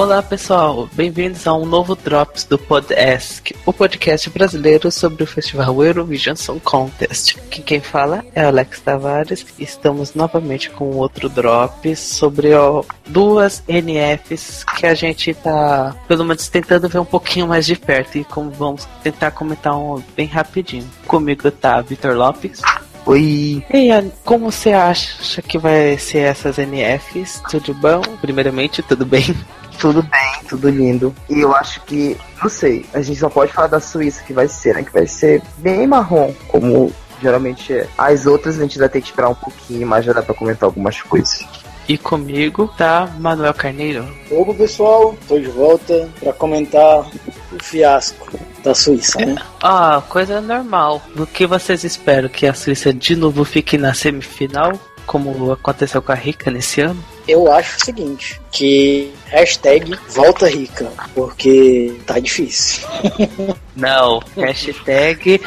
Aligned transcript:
Olá 0.00 0.22
pessoal, 0.22 0.88
bem-vindos 0.94 1.46
a 1.46 1.52
um 1.52 1.66
novo 1.66 1.94
Drops 1.94 2.44
do 2.44 2.56
Podesk, 2.58 3.54
o 3.66 3.70
podcast 3.70 4.30
brasileiro 4.30 4.90
sobre 4.90 5.22
o 5.24 5.26
festival 5.26 5.84
Eurovision 5.84 6.34
Song 6.36 6.58
Contest. 6.58 7.36
Que 7.50 7.60
quem 7.60 7.82
fala 7.82 8.24
é 8.34 8.42
Alex 8.42 8.80
Tavares 8.80 9.44
e 9.58 9.62
estamos 9.62 10.14
novamente 10.14 10.70
com 10.70 10.96
outro 10.96 11.28
Drops 11.28 11.98
sobre 11.98 12.54
ó, 12.54 12.82
duas 13.06 13.62
NFs 13.68 14.64
que 14.64 14.86
a 14.86 14.94
gente 14.94 15.34
tá, 15.34 15.94
pelo 16.08 16.24
menos, 16.24 16.48
tentando 16.48 16.88
ver 16.88 17.00
um 17.00 17.04
pouquinho 17.04 17.46
mais 17.46 17.66
de 17.66 17.76
perto 17.76 18.16
e 18.16 18.24
como 18.24 18.50
vamos 18.50 18.88
tentar 19.02 19.32
comentar 19.32 19.76
um 19.76 20.02
bem 20.16 20.26
rapidinho. 20.26 20.88
Comigo 21.06 21.50
tá 21.50 21.78
Vitor 21.82 22.16
Lopes. 22.16 22.62
Oi! 23.04 23.62
E 23.70 23.90
aí, 23.90 24.12
como 24.24 24.50
você 24.50 24.72
acha 24.72 25.42
que 25.42 25.58
vai 25.58 25.98
ser 25.98 26.20
essas 26.20 26.56
NFs? 26.56 27.42
Tudo 27.50 27.74
bom? 27.74 28.00
Primeiramente, 28.22 28.82
tudo 28.82 29.04
bem? 29.04 29.36
Tudo 29.80 30.02
bem, 30.02 30.44
tudo 30.48 30.68
lindo. 30.68 31.14
E 31.28 31.40
eu 31.40 31.56
acho 31.56 31.80
que, 31.82 32.16
não 32.42 32.50
sei, 32.50 32.84
a 32.92 33.00
gente 33.00 33.18
só 33.18 33.30
pode 33.30 33.52
falar 33.52 33.68
da 33.68 33.80
Suíça 33.80 34.22
que 34.22 34.32
vai 34.32 34.46
ser, 34.46 34.74
né? 34.74 34.82
Que 34.82 34.92
vai 34.92 35.06
ser 35.06 35.42
bem 35.58 35.86
marrom, 35.86 36.32
como 36.48 36.92
geralmente 37.20 37.72
é. 37.72 37.88
As 37.96 38.26
outras 38.26 38.58
a 38.58 38.62
gente 38.62 38.78
vai 38.78 38.88
ter 38.88 39.00
que 39.00 39.08
esperar 39.08 39.30
um 39.30 39.34
pouquinho, 39.34 39.86
mas 39.86 40.04
já 40.04 40.12
dá 40.12 40.22
pra 40.22 40.34
comentar 40.34 40.64
algumas 40.64 41.00
coisas. 41.00 41.46
E 41.88 41.98
comigo 41.98 42.68
tá 42.76 43.08
Manuel 43.18 43.54
Carneiro. 43.54 44.06
Opa 44.30 44.54
pessoal, 44.54 45.16
tô 45.26 45.38
de 45.38 45.48
volta 45.48 46.08
para 46.20 46.32
comentar 46.32 47.00
o 47.00 47.64
fiasco 47.64 48.28
da 48.62 48.74
Suíça, 48.74 49.18
né? 49.18 49.34
Ah, 49.62 50.02
coisa 50.08 50.40
normal. 50.40 51.02
Do 51.16 51.26
que 51.26 51.46
vocês 51.46 51.82
esperam? 51.82 52.28
Que 52.28 52.46
a 52.46 52.54
Suíça 52.54 52.92
de 52.92 53.16
novo 53.16 53.44
fique 53.44 53.76
na 53.76 53.92
semifinal? 53.92 54.78
Como 55.04 55.50
aconteceu 55.50 56.00
com 56.00 56.12
a 56.12 56.14
Rica 56.14 56.50
nesse 56.50 56.80
ano? 56.80 57.02
Eu 57.26 57.50
acho 57.52 57.76
o 57.76 57.84
seguinte, 57.84 58.40
que 58.50 59.12
hashtag 59.26 59.96
volta 60.08 60.48
rica, 60.48 60.90
porque 61.14 61.96
tá 62.06 62.18
difícil. 62.18 62.86
Não, 63.76 64.20
hashtag 64.36 65.40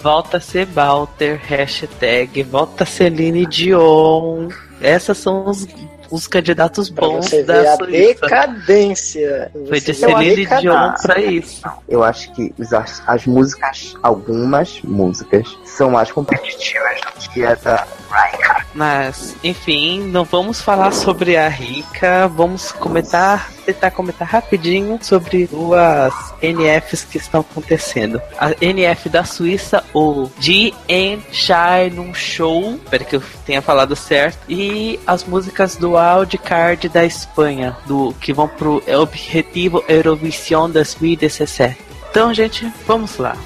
volta 0.00 0.40
Sebalter, 0.40 1.40
hashtag 1.44 2.42
volta 2.42 2.84
Celine 2.84 3.46
Dion. 3.46 4.48
Essas 4.80 5.18
são 5.18 5.48
os, 5.48 5.66
os 6.10 6.26
candidatos 6.26 6.90
Pra 6.90 7.06
bons 7.06 7.26
você 7.26 7.42
ver 7.42 7.62
da 7.64 7.72
a 7.74 7.76
Suíça. 7.76 8.20
decadência. 8.22 9.52
Foi 9.68 9.80
de 9.80 9.94
Celine 9.94 10.46
Dion 10.46 10.92
pra 11.02 11.20
isso. 11.20 11.62
Eu 11.88 12.02
acho 12.02 12.32
que 12.32 12.54
as, 12.72 13.02
as 13.06 13.26
músicas, 13.26 13.94
algumas 14.02 14.80
músicas, 14.82 15.46
são 15.64 15.90
mais 15.90 16.10
competitivas 16.10 17.00
do 17.00 17.30
que 17.30 17.44
a 17.44 17.54
da 17.54 17.86
Ryan. 18.10 18.64
Mas, 18.74 19.34
enfim, 19.42 20.00
não 20.04 20.24
vamos 20.24 20.60
falar 20.60 20.92
sobre 20.92 21.36
a 21.36 21.48
Rica, 21.48 22.28
vamos 22.28 22.72
comentar, 22.72 23.50
tentar 23.72 23.90
comentar 23.90 24.26
rapidinho 24.26 24.98
sobre 25.02 25.46
duas 25.46 26.14
NFs 26.42 27.04
que 27.04 27.18
estão 27.18 27.40
acontecendo. 27.40 28.20
A 28.38 28.52
NF 28.60 29.10
da 29.10 29.24
Suíça, 29.24 29.84
o 29.92 30.30
Die 30.38 30.74
Entscheidung 30.88 32.14
Show, 32.14 32.80
espero 32.82 33.04
que 33.04 33.16
eu 33.16 33.22
tenha 33.44 33.60
falado 33.60 33.94
certo, 33.94 34.38
e 34.48 34.98
as 35.06 35.24
músicas 35.24 35.76
do 35.76 35.92
Wildcard 35.96 36.88
da 36.88 37.04
Espanha, 37.04 37.76
do 37.86 38.14
que 38.14 38.32
vão 38.32 38.48
pro 38.48 38.82
Objetivo 39.00 39.84
Eurovision 39.86 40.70
2017. 40.70 41.78
Então, 42.10 42.32
gente, 42.32 42.72
vamos 42.86 43.18
lá. 43.18 43.36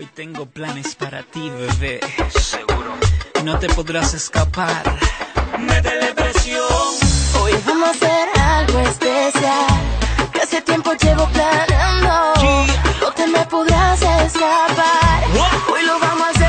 Hoy 0.00 0.08
tengo 0.14 0.46
planes 0.46 0.94
para 0.94 1.22
ti, 1.22 1.50
bebé. 1.50 2.00
Seguro. 2.30 2.94
No 3.44 3.58
te 3.58 3.68
podrás 3.68 4.14
escapar. 4.14 4.82
Métele 5.58 6.14
presión. 6.14 6.62
Hoy 7.38 7.52
vamos 7.66 7.88
a 7.88 7.90
hacer 7.90 8.28
algo 8.40 8.78
especial 8.80 9.66
que 10.32 10.40
hace 10.40 10.62
tiempo 10.62 10.94
llevo 10.94 11.28
planeando. 11.28 12.32
No 12.98 13.12
te 13.12 13.26
me 13.26 13.44
podrás 13.44 14.00
escapar. 14.00 15.24
Hoy 15.70 15.82
lo 15.82 15.98
vamos 15.98 16.28
a 16.28 16.30
hacer. 16.30 16.39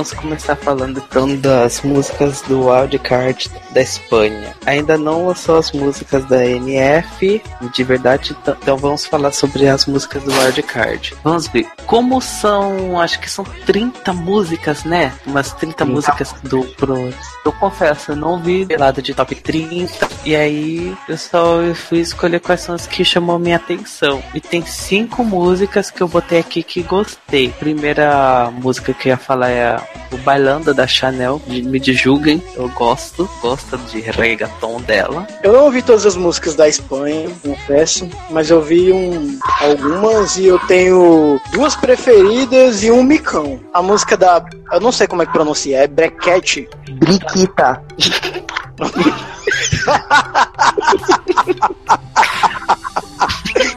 Vamos 0.00 0.14
começar 0.14 0.56
falando 0.56 0.96
então 1.06 1.36
das 1.36 1.82
músicas 1.82 2.40
do 2.48 2.68
Wildcard 2.70 3.50
da 3.72 3.82
Espanha. 3.82 4.54
Ainda 4.64 4.96
não 4.96 5.26
lançou 5.26 5.58
as 5.58 5.72
músicas 5.72 6.24
da 6.24 6.42
NF, 6.42 7.42
de 7.74 7.84
verdade, 7.84 8.34
então- 8.40 8.56
então 8.62 8.76
vamos 8.78 9.04
falar 9.04 9.30
sobre 9.30 9.68
as 9.68 9.84
músicas 9.84 10.22
do 10.22 10.32
Wildcard. 10.32 11.14
Vamos 11.22 11.48
ver. 11.48 11.68
Como 11.90 12.20
são, 12.20 13.00
acho 13.00 13.18
que 13.18 13.28
são 13.28 13.44
30 13.66 14.12
músicas, 14.12 14.84
né? 14.84 15.12
Umas 15.26 15.52
30 15.54 15.84
músicas 15.84 16.32
do 16.44 16.62
pro. 16.76 17.12
Eu 17.44 17.52
confesso, 17.54 18.12
eu 18.12 18.16
não 18.16 18.38
vi 18.38 18.64
lado 18.78 19.02
de 19.02 19.12
top 19.12 19.34
30. 19.34 20.08
E 20.24 20.36
aí 20.36 20.96
eu 21.08 21.18
só 21.18 21.58
fui 21.74 21.98
escolher 21.98 22.38
quais 22.38 22.60
são 22.60 22.76
as 22.76 22.86
que 22.86 23.04
chamou 23.04 23.40
minha 23.40 23.56
atenção. 23.56 24.22
E 24.32 24.40
tem 24.40 24.64
cinco 24.64 25.24
músicas 25.24 25.90
que 25.90 26.00
eu 26.00 26.06
botei 26.06 26.38
aqui 26.38 26.62
que 26.62 26.80
gostei. 26.80 27.48
Primeira 27.48 28.52
música 28.52 28.94
que 28.94 29.08
eu 29.08 29.10
ia 29.10 29.16
falar 29.16 29.50
é 29.50 29.76
o 30.12 30.18
Bailando 30.18 30.74
da 30.74 30.86
Chanel, 30.86 31.40
de 31.46 31.62
Me 31.62 31.80
Julguem. 31.80 32.42
Eu 32.54 32.68
gosto, 32.70 33.28
gosto 33.40 33.76
de 33.78 34.00
reggaeton 34.00 34.80
dela. 34.82 35.26
Eu 35.42 35.52
não 35.52 35.64
ouvi 35.64 35.82
todas 35.82 36.06
as 36.06 36.16
músicas 36.16 36.54
da 36.54 36.68
Espanha, 36.68 37.28
confesso, 37.42 38.08
mas 38.30 38.50
eu 38.50 38.62
vi 38.62 38.92
um, 38.92 39.38
algumas 39.60 40.36
e 40.36 40.46
eu 40.46 40.58
tenho 40.60 41.40
duas 41.52 41.74
preferidas 41.76 42.82
e 42.82 42.90
um 42.90 43.02
micão. 43.02 43.60
A 43.72 43.82
música 43.82 44.16
da. 44.16 44.44
Eu 44.72 44.80
não 44.80 44.92
sei 44.92 45.06
como 45.06 45.22
é 45.22 45.26
que 45.26 45.32
pronuncia, 45.32 45.78
é 45.78 45.86
Brequete. 45.86 46.68
Briquita. 46.92 47.82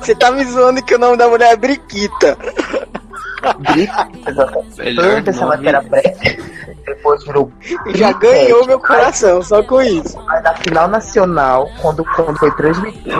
Você 0.01 0.15
tá 0.15 0.31
me 0.31 0.43
zoando 0.45 0.83
que 0.83 0.95
o 0.95 0.99
nome 0.99 1.17
da 1.17 1.27
mulher 1.27 1.53
é 1.53 1.55
Briquita. 1.55 2.37
Nome. 3.43 3.87
que 5.61 5.67
era 5.67 5.83
preta, 5.83 6.19
depois 6.85 7.23
virou 7.23 7.51
Já 7.95 8.11
ganhou 8.13 8.65
meu 8.65 8.79
coração, 8.79 9.41
só 9.41 9.61
com 9.63 9.81
isso. 9.81 10.17
Mas 10.25 10.43
na 10.43 10.55
final 10.55 10.87
nacional, 10.87 11.69
quando, 11.81 12.05
quando 12.15 12.37
foi 12.37 12.51
transmitida, 12.51 13.15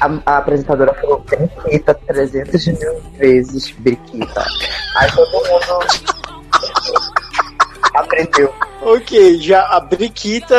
a, 0.00 0.20
a 0.26 0.38
apresentadora 0.38 0.94
falou 0.94 1.20
Briquita 1.20 1.94
300 1.94 2.66
mil 2.66 3.00
vezes 3.18 3.70
Briquita. 3.78 4.44
Aí 4.96 5.10
todo 5.12 5.30
mundo 5.32 5.86
aprendeu. 8.00 8.52
Ok, 8.82 9.38
já 9.40 9.62
a 9.66 9.80
Briquita 9.80 10.54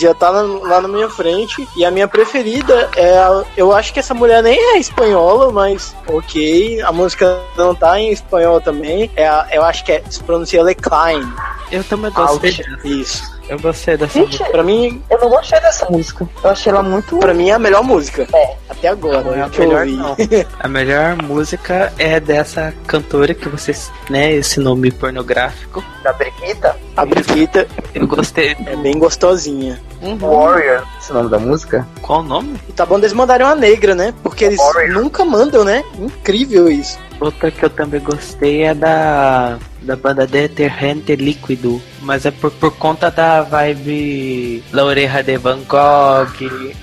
já 0.00 0.12
tá 0.14 0.32
na- 0.32 0.42
lá 0.68 0.80
na 0.80 0.88
minha 0.88 1.08
frente. 1.08 1.66
E 1.76 1.84
a 1.84 1.90
minha 1.90 2.08
preferida 2.08 2.90
é. 2.96 3.16
a- 3.18 3.44
eu 3.56 3.72
acho 3.72 3.92
que 3.92 4.00
essa 4.00 4.14
mulher 4.14 4.42
nem 4.42 4.58
é 4.74 4.78
espanhola, 4.78 5.52
mas 5.52 5.94
ok. 6.06 6.80
A 6.82 6.90
música 6.92 7.40
não 7.56 7.74
tá 7.74 7.98
em 8.00 8.10
espanhol 8.10 8.60
também. 8.60 9.10
É 9.14 9.28
a- 9.28 9.46
eu 9.52 9.62
acho 9.64 9.84
que 9.84 9.92
é, 9.92 10.02
se 10.08 10.22
pronuncia 10.22 10.62
Lecline. 10.62 11.32
Eu 11.70 11.84
também 11.84 12.10
dessa. 12.10 12.26
Isso. 12.84 13.37
Eu 13.48 13.58
gostei 13.58 13.96
dessa 13.96 14.12
Gente, 14.12 14.26
música. 14.32 14.50
Pra 14.50 14.62
mim, 14.62 15.02
eu 15.10 15.18
não 15.18 15.28
gostei 15.30 15.60
dessa 15.60 15.88
música. 15.88 16.28
Eu 16.44 16.50
achei 16.50 16.70
ela 16.70 16.82
muito. 16.82 17.16
pra 17.18 17.32
mim 17.32 17.48
é 17.48 17.54
a 17.54 17.58
melhor 17.58 17.82
música. 17.82 18.26
É. 18.34 18.56
Até 18.68 18.88
agora. 18.88 19.22
Não 19.22 19.34
é 19.34 19.42
a 19.42 19.48
que 19.48 19.58
eu 19.60 19.66
melhor, 19.68 19.80
ouvi. 19.80 19.96
não. 19.96 20.16
A 20.60 20.68
melhor 20.68 21.16
música 21.22 21.92
é 21.98 22.20
dessa 22.20 22.74
cantora 22.86 23.32
que 23.34 23.48
vocês, 23.48 23.90
né, 24.10 24.32
esse 24.32 24.60
nome 24.60 24.90
pornográfico. 24.90 25.82
Da 26.02 26.12
Briquita? 26.12 26.76
A 26.96 27.04
Briquita 27.06 27.66
Eu 27.94 28.06
gostei. 28.06 28.56
é 28.66 28.76
bem 28.76 28.98
gostosinha. 28.98 29.80
Warrior. 30.20 30.84
Esse 31.00 31.10
é 31.10 31.14
o 31.14 31.18
nome 31.18 31.30
da 31.30 31.38
música? 31.38 31.86
Qual 32.02 32.20
o 32.20 32.22
nome? 32.22 32.60
E 32.68 32.72
tá 32.72 32.84
bom 32.86 32.98
eles 32.98 33.12
mandarem 33.12 33.46
uma 33.46 33.54
negra, 33.56 33.94
né? 33.94 34.14
Porque 34.22 34.44
eles 34.44 34.58
Warrior. 34.58 35.00
nunca 35.02 35.24
mandam, 35.24 35.64
né? 35.64 35.82
Incrível 35.98 36.68
isso. 36.68 36.98
Outra 37.20 37.50
que 37.50 37.64
eu 37.64 37.70
também 37.70 38.00
gostei 38.00 38.62
é 38.62 38.74
da 38.74 39.58
da 39.82 39.96
banda 39.96 40.26
Deterrente 40.26 41.16
Líquido, 41.16 41.80
mas 42.02 42.26
é 42.26 42.30
por, 42.30 42.50
por 42.50 42.72
conta 42.76 43.10
da 43.10 43.42
vibe 43.42 44.62
La 44.72 44.84
Oreja 44.84 45.22
de 45.22 45.36
Van 45.36 45.60
Gogh, 45.68 46.36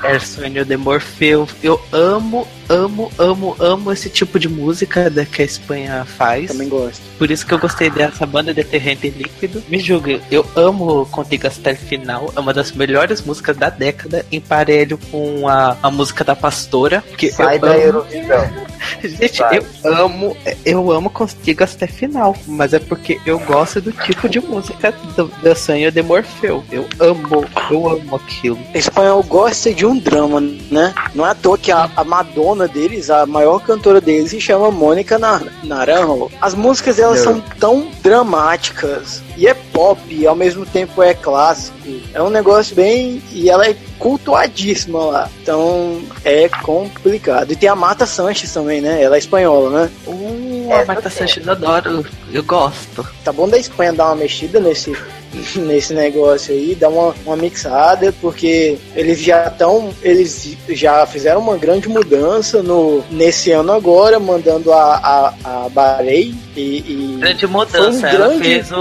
El 0.03 0.21
Sueño 0.21 0.65
de 0.65 0.77
Morfeu. 0.77 1.47
Eu 1.63 1.81
amo, 1.91 2.47
amo, 2.69 3.11
amo, 3.17 3.55
amo 3.59 3.91
esse 3.91 4.09
tipo 4.09 4.39
de 4.39 4.47
música 4.47 5.09
da 5.09 5.25
que 5.25 5.41
a 5.41 5.45
Espanha 5.45 6.05
faz. 6.05 6.47
Também 6.51 6.69
gosto. 6.69 7.01
Por 7.17 7.31
isso 7.31 7.45
que 7.45 7.53
eu 7.53 7.59
gostei 7.59 7.89
dessa 7.89 8.25
banda 8.25 8.53
Deterrente 8.53 9.09
Líquido. 9.09 9.63
Me 9.67 9.79
julgue, 9.79 10.21
eu 10.31 10.45
amo 10.55 11.05
Contigo 11.07 11.47
até 11.47 11.73
o 11.73 11.75
final. 11.75 12.31
É 12.35 12.39
uma 12.39 12.53
das 12.53 12.71
melhores 12.71 13.21
músicas 13.21 13.57
da 13.57 13.69
década, 13.69 14.25
em 14.31 14.39
parelho 14.39 14.97
com 15.11 15.47
a, 15.47 15.77
a 15.81 15.91
música 15.91 16.23
da 16.23 16.35
Pastora. 16.35 17.03
Que 17.17 17.31
Sai 17.31 17.55
eu 17.55 17.59
da 17.59 17.67
amo. 17.67 17.77
Eurovisão. 17.79 18.49
Gente, 19.03 19.39
Vai. 19.39 19.57
eu 19.57 19.93
amo, 19.93 20.37
eu 20.65 20.91
amo 20.91 21.09
Contigo 21.09 21.63
até 21.63 21.87
final, 21.87 22.35
mas 22.45 22.73
é 22.73 22.79
porque 22.79 23.19
eu 23.25 23.39
gosto 23.39 23.81
do 23.81 23.91
tipo 23.91 24.27
de 24.27 24.39
música 24.39 24.91
do, 25.15 25.25
do 25.25 25.55
sonho 25.55 25.91
de 25.91 26.01
Morfeu. 26.01 26.63
Eu 26.71 26.87
amo, 26.99 27.45
eu 27.69 27.89
amo 27.89 28.15
aquilo. 28.15 28.59
espanhol 28.73 29.23
gosta 29.23 29.73
de 29.73 29.85
um 29.85 29.97
drama, 29.97 30.39
né? 30.41 30.93
Não 31.13 31.25
é 31.25 31.31
à 31.31 31.35
toa 31.35 31.57
que 31.57 31.71
a, 31.71 31.89
a 31.95 32.03
Madonna 32.03 32.54
deles, 32.67 33.09
a 33.09 33.25
maior 33.25 33.59
cantora 33.59 33.99
deles, 33.99 34.31
se 34.31 34.39
chama 34.39 34.71
Mônica 34.71 35.19
Nar- 35.19 35.43
Naranjo. 35.63 36.31
As 36.41 36.53
músicas 36.53 36.95
delas 36.95 37.17
Não. 37.25 37.33
são 37.33 37.41
tão 37.59 37.87
dramáticas 38.01 39.21
e 39.37 39.47
é 39.47 39.53
pop, 39.53 39.99
e 40.09 40.25
ao 40.25 40.35
mesmo 40.35 40.65
tempo 40.65 41.03
é 41.03 41.13
clássico. 41.13 41.75
É 42.13 42.21
um 42.23 42.29
negócio 42.29 42.75
bem. 42.75 43.21
E 43.31 43.49
ela 43.49 43.67
é 43.67 43.75
cultuadíssima 43.99 44.99
lá. 45.03 45.29
Então 45.41 46.01
é 46.23 46.47
complicado. 46.49 47.51
E 47.51 47.55
tem 47.55 47.69
a 47.69 47.75
Marta 47.75 48.05
Sanches 48.05 48.51
também, 48.53 48.81
né? 48.81 49.01
Ela 49.03 49.15
é 49.15 49.19
espanhola, 49.19 49.69
né? 49.83 49.89
Uh, 50.07 50.67
É, 50.71 50.81
a 50.81 50.85
Marta 50.85 51.09
Sanches 51.09 51.45
eu 51.45 51.51
adoro, 51.51 52.05
eu 52.31 52.43
gosto. 52.43 53.05
Tá 53.23 53.31
bom 53.31 53.47
da 53.47 53.57
Espanha 53.57 53.93
dar 53.93 54.05
uma 54.07 54.15
mexida 54.15 54.59
nesse, 54.59 54.95
nesse 55.57 55.93
negócio 55.93 56.53
aí, 56.53 56.75
dar 56.75 56.89
uma, 56.89 57.13
uma 57.25 57.35
mixada, 57.35 58.13
porque 58.21 58.77
eles 58.95 59.19
já 59.19 59.47
estão. 59.47 59.89
Eles 60.01 60.57
já 60.69 61.05
fizeram 61.05 61.41
uma 61.41 61.57
grande 61.57 61.87
mudança 61.89 62.61
no, 62.63 63.03
nesse 63.11 63.51
ano 63.51 63.71
agora, 63.71 64.19
mandando 64.19 64.71
a, 64.71 64.95
a, 64.95 65.65
a 65.65 65.69
Barei 65.69 66.33
e. 66.55 66.59
e 66.61 67.17
Grande 67.19 67.47
mudança, 67.47 68.05
um 68.05 68.09
ela 68.09 68.27
grande- 68.27 68.43
fez 68.43 68.71
o. 68.71 68.75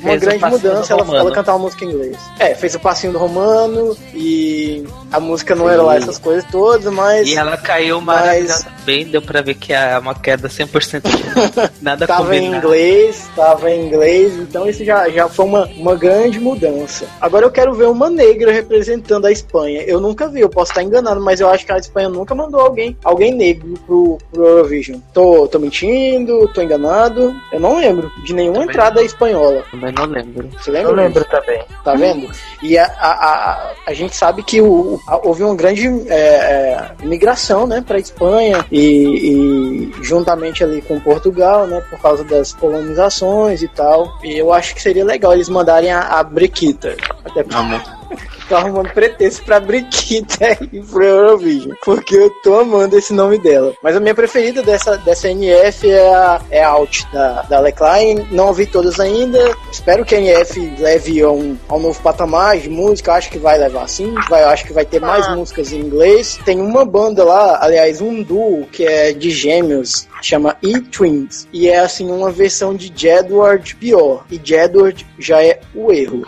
uma 0.00 0.10
fez 0.10 0.20
grande 0.22 0.44
mudança, 0.46 0.92
ela, 0.92 1.16
ela 1.16 1.32
cantava 1.32 1.58
música 1.58 1.84
em 1.84 1.88
inglês. 1.88 2.16
É, 2.38 2.54
fez 2.54 2.74
o 2.74 2.80
passinho 2.80 3.12
do 3.12 3.18
romano 3.18 3.96
e 4.14 4.84
a 5.12 5.18
música 5.20 5.54
não 5.54 5.68
era 5.68 5.82
lá 5.82 5.96
essas 5.96 6.18
coisas 6.18 6.44
todas, 6.50 6.92
mas 6.92 7.28
E 7.28 7.34
ela 7.36 7.56
caiu 7.56 8.00
Mas- 8.00 8.20
maravilhosa 8.20 8.66
bem, 8.84 9.04
deu 9.06 9.20
pra 9.22 9.40
ver 9.42 9.54
que 9.54 9.72
é 9.72 9.98
uma 9.98 10.14
queda 10.14 10.48
100% 10.48 11.02
de 11.02 11.70
nada 11.82 12.06
tava 12.06 12.34
em 12.34 12.40
combinado. 12.40 12.66
inglês, 12.66 13.28
tava 13.36 13.70
em 13.70 13.86
inglês, 13.86 14.34
então 14.36 14.68
isso 14.68 14.84
já, 14.84 15.08
já 15.10 15.28
foi 15.28 15.44
uma, 15.44 15.66
uma 15.76 15.94
grande 15.94 16.40
mudança. 16.40 17.06
Agora 17.20 17.44
eu 17.46 17.50
quero 17.50 17.74
ver 17.74 17.88
uma 17.88 18.08
negra 18.08 18.50
representando 18.52 19.26
a 19.26 19.32
Espanha. 19.32 19.82
Eu 19.82 20.00
nunca 20.00 20.28
vi, 20.28 20.40
eu 20.40 20.48
posso 20.48 20.70
estar 20.72 20.82
enganado, 20.82 21.20
mas 21.20 21.40
eu 21.40 21.48
acho 21.48 21.64
que 21.66 21.72
a 21.72 21.78
Espanha 21.78 22.08
nunca 22.08 22.34
mandou 22.34 22.60
alguém, 22.60 22.96
alguém 23.04 23.32
negro 23.34 23.74
pro, 23.86 24.18
pro 24.32 24.46
Eurovision. 24.46 24.98
Tô, 25.12 25.46
tô 25.46 25.58
mentindo, 25.58 26.48
tô 26.48 26.62
enganado. 26.62 27.34
Eu 27.52 27.60
não 27.60 27.78
lembro 27.78 28.10
de 28.24 28.32
nenhuma 28.32 28.60
Também 28.60 28.70
entrada 28.70 29.02
espanhola. 29.02 29.62
Também 29.70 29.92
não 29.92 30.04
lembro. 30.06 30.48
Você 30.58 30.70
lembra? 30.70 30.90
Eu 30.90 30.94
lembro 30.96 31.24
também. 31.26 31.62
Tá 31.84 31.94
vendo? 31.94 32.30
E 32.62 32.76
a, 32.78 32.84
a, 32.86 33.10
a, 33.10 33.72
a 33.86 33.94
gente 33.94 34.16
sabe 34.16 34.42
que 34.42 34.60
o, 34.60 34.99
houve 35.22 35.42
uma 35.42 35.54
grande 35.54 35.86
é, 36.08 36.14
é, 36.14 36.94
migração 37.04 37.66
né, 37.66 37.82
para 37.86 37.98
Espanha 37.98 38.64
e, 38.70 39.90
e 39.92 40.02
juntamente 40.02 40.62
ali 40.62 40.82
com 40.82 41.00
Portugal, 41.00 41.66
né, 41.66 41.80
por 41.88 42.00
causa 42.00 42.24
das 42.24 42.52
colonizações 42.52 43.62
e 43.62 43.68
tal. 43.68 44.18
E 44.22 44.38
eu 44.38 44.52
acho 44.52 44.74
que 44.74 44.82
seria 44.82 45.04
legal 45.04 45.32
eles 45.32 45.48
mandarem 45.48 45.90
a, 45.90 46.18
a 46.18 46.22
Brequita. 46.22 46.96
Até 47.24 47.42
porque. 47.42 47.99
Tô 48.50 48.56
arrumando 48.56 48.92
pretexto 48.92 49.44
pra 49.44 49.60
Brequita 49.60 50.58
e 50.72 50.80
pro 50.80 51.04
Eurovision. 51.04 51.72
Porque 51.84 52.16
eu 52.16 52.30
tô 52.42 52.58
amando 52.58 52.98
esse 52.98 53.12
nome 53.12 53.38
dela. 53.38 53.72
Mas 53.80 53.96
a 53.96 54.00
minha 54.00 54.14
preferida 54.14 54.60
dessa, 54.60 54.96
dessa 54.98 55.30
NF 55.30 55.88
é 55.88 56.08
a 56.12 56.42
é 56.50 56.64
a 56.64 56.70
Out 56.70 57.06
da, 57.12 57.42
da 57.42 57.60
Lecline. 57.60 58.26
Não 58.32 58.48
ouvi 58.48 58.66
todas 58.66 58.98
ainda. 58.98 59.38
Espero 59.70 60.04
que 60.04 60.16
a 60.16 60.18
NF 60.18 60.74
leve 60.80 61.22
a 61.22 61.30
um, 61.30 61.56
a 61.68 61.76
um 61.76 61.78
novo 61.80 62.02
patamar 62.02 62.58
de 62.58 62.68
música. 62.68 63.12
Acho 63.12 63.30
que 63.30 63.38
vai 63.38 63.56
levar 63.56 63.88
sim. 63.88 64.12
Vai, 64.28 64.42
acho 64.42 64.66
que 64.66 64.72
vai 64.72 64.84
ter 64.84 65.00
mais 65.00 65.32
músicas 65.36 65.72
em 65.72 65.78
inglês. 65.78 66.40
Tem 66.44 66.60
uma 66.60 66.84
banda 66.84 67.22
lá, 67.22 67.62
aliás, 67.62 68.00
um 68.00 68.20
duo 68.20 68.66
que 68.66 68.84
é 68.84 69.12
de 69.12 69.30
gêmeos. 69.30 70.08
Chama 70.20 70.56
E-Twins. 70.60 71.46
E 71.52 71.68
é 71.68 71.78
assim 71.78 72.10
uma 72.10 72.32
versão 72.32 72.74
de 72.74 72.92
Jedward 72.94 73.76
pior. 73.76 74.24
E 74.28 74.40
Jedward 74.42 75.06
já 75.20 75.40
é 75.40 75.60
o 75.72 75.92
erro. 75.92 76.24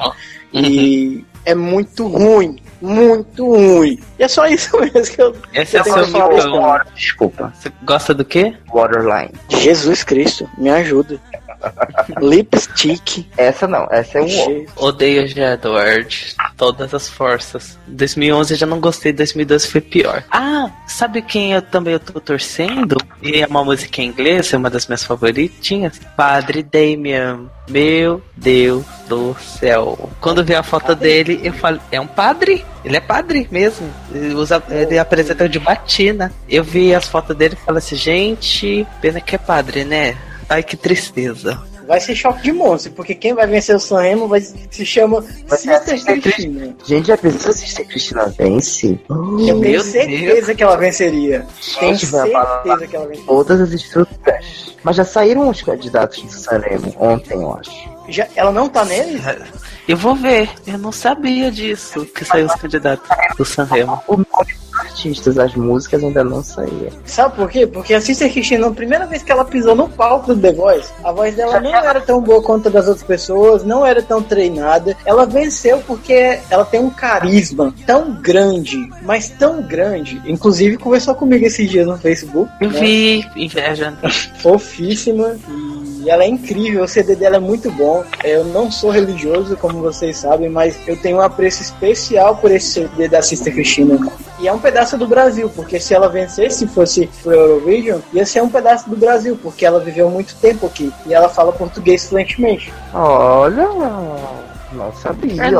E 0.53 1.25
é 1.45 1.55
muito 1.55 2.07
ruim. 2.07 2.59
Muito 2.81 3.47
ruim. 3.47 3.99
E 4.19 4.25
é 4.25 4.29
só 4.29 4.47
isso 4.47 4.77
mesmo 4.81 5.15
que 5.15 5.23
eu, 5.23 5.37
Esse 5.55 5.77
é 5.77 5.81
eu 5.81 5.83
o 5.83 5.85
tenho 5.85 6.07
seu. 6.07 6.81
Desculpa. 6.95 7.53
Você 7.55 7.73
gosta 7.85 8.13
do 8.13 8.25
quê? 8.25 8.57
Waterline. 8.73 9.33
Jesus 9.49 10.03
Cristo, 10.03 10.49
me 10.59 10.71
ajuda. 10.71 11.21
Lipstick. 12.21 13.27
Essa 13.37 13.67
não, 13.67 13.87
essa 13.91 14.19
é 14.19 14.23
um 14.23 14.27
O. 14.27 14.87
Odeio 14.87 15.27
já 15.27 15.55
Edward. 15.55 16.35
Todas 16.57 16.95
as 16.95 17.09
forças. 17.09 17.79
2011 17.87 18.55
eu 18.55 18.59
já 18.59 18.67
não 18.67 18.81
gostei, 18.81 19.13
2012 19.13 19.67
foi 19.69 19.81
pior. 19.81 20.25
Ah, 20.31 20.71
sabe 20.87 21.23
quem 21.23 21.53
eu 21.53 21.63
também 21.63 21.95
eu 21.95 22.01
tô 22.01 22.21
torcendo? 22.21 22.97
E 23.23 23.41
é 23.41 23.47
uma 23.47 23.65
música 23.65 24.01
em 24.01 24.07
inglês, 24.07 24.53
é 24.53 24.57
uma 24.57 24.71
das 24.71 24.87
minhas 24.87 25.05
favoritinhas. 25.05 26.01
Padre 26.17 26.63
Damian. 26.63 27.51
Meu 27.69 28.23
Deus 28.37 28.85
do 29.09 29.35
céu. 29.41 30.11
Quando 30.21 30.45
vi 30.45 30.55
a 30.55 30.63
foto 30.63 30.95
dele, 30.95 31.41
eu 31.43 31.53
falei, 31.53 31.81
é 31.91 32.01
um 32.01 32.07
padre? 32.07 32.65
Ele 32.85 32.97
é 32.97 33.01
padre 33.01 33.47
mesmo. 33.51 33.89
Ele, 34.13 34.35
usa, 34.35 34.63
ele 34.69 34.99
apresenta 34.99 35.49
de 35.49 35.59
batina. 35.59 36.33
Eu 36.49 36.65
vi 36.65 36.95
as 36.95 37.09
fotos 37.09 37.37
dele 37.37 37.57
e 37.61 37.65
falei 37.65 37.79
assim, 37.79 37.97
gente, 37.97 38.87
pena 39.01 39.21
que 39.21 39.37
é 39.37 39.39
padre, 39.39 39.85
né? 39.85 40.17
Ai, 40.53 40.63
que 40.63 40.77
tristeza. 40.77 41.59
Vai 41.89 41.99
ser 41.99 42.15
choque 42.15 42.43
de 42.43 42.53
monstro, 42.53 42.93
porque 42.93 43.15
quem 43.15 43.33
vai 43.33 43.47
vencer 43.47 43.75
o 43.75 43.81
Sanremo 43.81 44.29
vai 44.29 44.43
se 44.43 44.85
chama 44.85 45.25
Vai 45.49 45.59
Sister 45.59 45.83
Sister 45.83 46.21
Cristina. 46.21 46.77
Gente, 46.85 47.07
já 47.07 47.17
pensou 47.17 47.53
se 47.55 47.81
a 47.81 47.85
Cristina 47.87 48.27
vence? 48.39 49.01
Eu 49.09 49.61
tenho 49.61 49.81
certeza 49.83 50.55
que 50.55 50.63
ela 50.63 50.77
venceria. 50.77 51.47
Tenho 51.81 51.99
certeza 51.99 52.87
que 52.87 52.97
ela 52.97 53.07
venceria. 53.07 53.27
todas 53.27 53.61
as 53.63 53.73
estruturas. 53.73 54.75
Mas 54.85 54.97
já 54.97 55.05
saíram 55.07 55.49
os 55.49 55.63
candidatos 55.63 56.23
do 56.23 56.33
Sanremo 56.33 56.95
ontem, 56.99 57.35
eu 57.35 57.55
acho. 57.55 57.91
Já, 58.09 58.29
ela 58.37 58.53
não 58.53 58.69
tá 58.69 58.85
nele? 58.85 59.23
Eu 59.89 59.97
vou 59.97 60.15
ver. 60.15 60.51
Eu 60.67 60.77
não 60.77 60.93
sabia 60.93 61.51
disso, 61.51 62.05
que 62.05 62.27
saiu 62.27 62.47
os 62.47 62.55
candidatos 62.57 63.09
do 63.39 63.45
Sanremo. 63.45 64.03
O 64.07 64.19
artistas, 64.93 65.39
as 65.39 65.55
músicas 65.55 66.05
ainda 66.05 66.23
não 66.23 66.43
saíram. 66.43 66.93
Sabe 67.05 67.35
por 67.35 67.51
quê? 67.51 67.67
Porque 67.67 67.95
a 67.95 68.01
Sister 68.01 68.31
Cristina, 68.31 68.69
na 68.69 68.75
primeira 68.75 69.07
vez 69.07 69.23
que 69.23 69.33
ela 69.33 69.45
pisou 69.45 69.75
no 69.75 69.89
palco 69.89 70.35
do 70.35 70.41
The 70.41 70.53
Voice, 70.53 70.93
a 71.03 71.13
voz 71.13 71.35
dela 71.35 71.61
não 71.61 71.75
era 71.75 72.01
tão 72.01 72.21
boa 72.21 72.43
quanto 72.43 72.69
a 72.69 72.71
das 72.71 72.87
outras 72.87 73.07
pessoas, 73.07 73.65
não 73.65 73.85
era 73.85 74.03
tão 74.03 74.23
treinada. 74.23 74.97
Ela 75.05 75.27
venceu 75.27 75.83
porque 75.87 76.39
ela 76.51 76.65
tem 76.65 76.81
um 76.81 76.91
carisma 76.91 77.75
tão 77.87 78.13
grande, 78.13 78.77
mas 79.03 79.29
tão 79.31 79.63
grande. 79.63 80.21
Inclusive, 80.27 80.77
conversou 80.77 81.15
comigo 81.15 81.45
esses 81.45 81.69
dias 81.69 81.87
no 81.87 81.99
Facebook. 81.99 82.51
Eu 82.61 82.71
né? 82.71 82.81
vi, 82.81 83.27
inveja. 83.37 83.95
fofíssima 84.39 85.37
e 86.05 86.11
ela 86.11 86.25
é 86.25 86.27
incrível, 86.27 86.83
o 86.83 86.89
CD 86.89 87.15
dela 87.15 87.37
é 87.37 87.41
muito 87.41 87.71
bom. 87.71 88.05
Eu 88.25 88.45
não 88.45 88.71
sou 88.73 88.91
religioso, 88.91 89.57
como 89.57 89.81
vocês 89.81 90.17
sabem, 90.17 90.49
mas 90.49 90.77
eu 90.87 90.97
tenho 90.97 91.19
um 91.19 91.21
apreço 91.21 91.63
especial 91.63 92.37
por 92.37 92.51
esse 92.51 92.73
CD 92.73 93.09
da 93.09 93.23
Sister 93.23 93.55
Cristina. 93.55 93.99
E 94.43 94.49
é 94.49 94.53
um 94.53 94.59
pedaço 94.59 94.99
do 94.99 95.07
Brasil, 95.07 95.49
porque 95.55 95.79
se 95.79 95.95
ela 95.95 96.09
vencesse, 96.09 96.59
se 96.59 96.67
fosse 96.67 97.09
pro 97.23 97.33
Eurovision, 97.33 98.01
ia 98.13 98.27
ser 98.27 98.43
um 98.43 98.49
pedaço 98.49 98.91
do 98.91 98.97
Brasil, 98.97 99.39
porque 99.41 99.65
ela 99.65 99.79
viveu 99.79 100.11
muito 100.11 100.35
tempo 100.35 100.67
aqui 100.67 100.93
e 101.07 101.15
ela 101.15 101.29
fala 101.29 101.53
português 101.53 102.09
fluentemente. 102.09 102.73
Olha, 102.93 103.69
não 104.73 104.93
sabia. 104.95 105.45
É. 105.45 105.51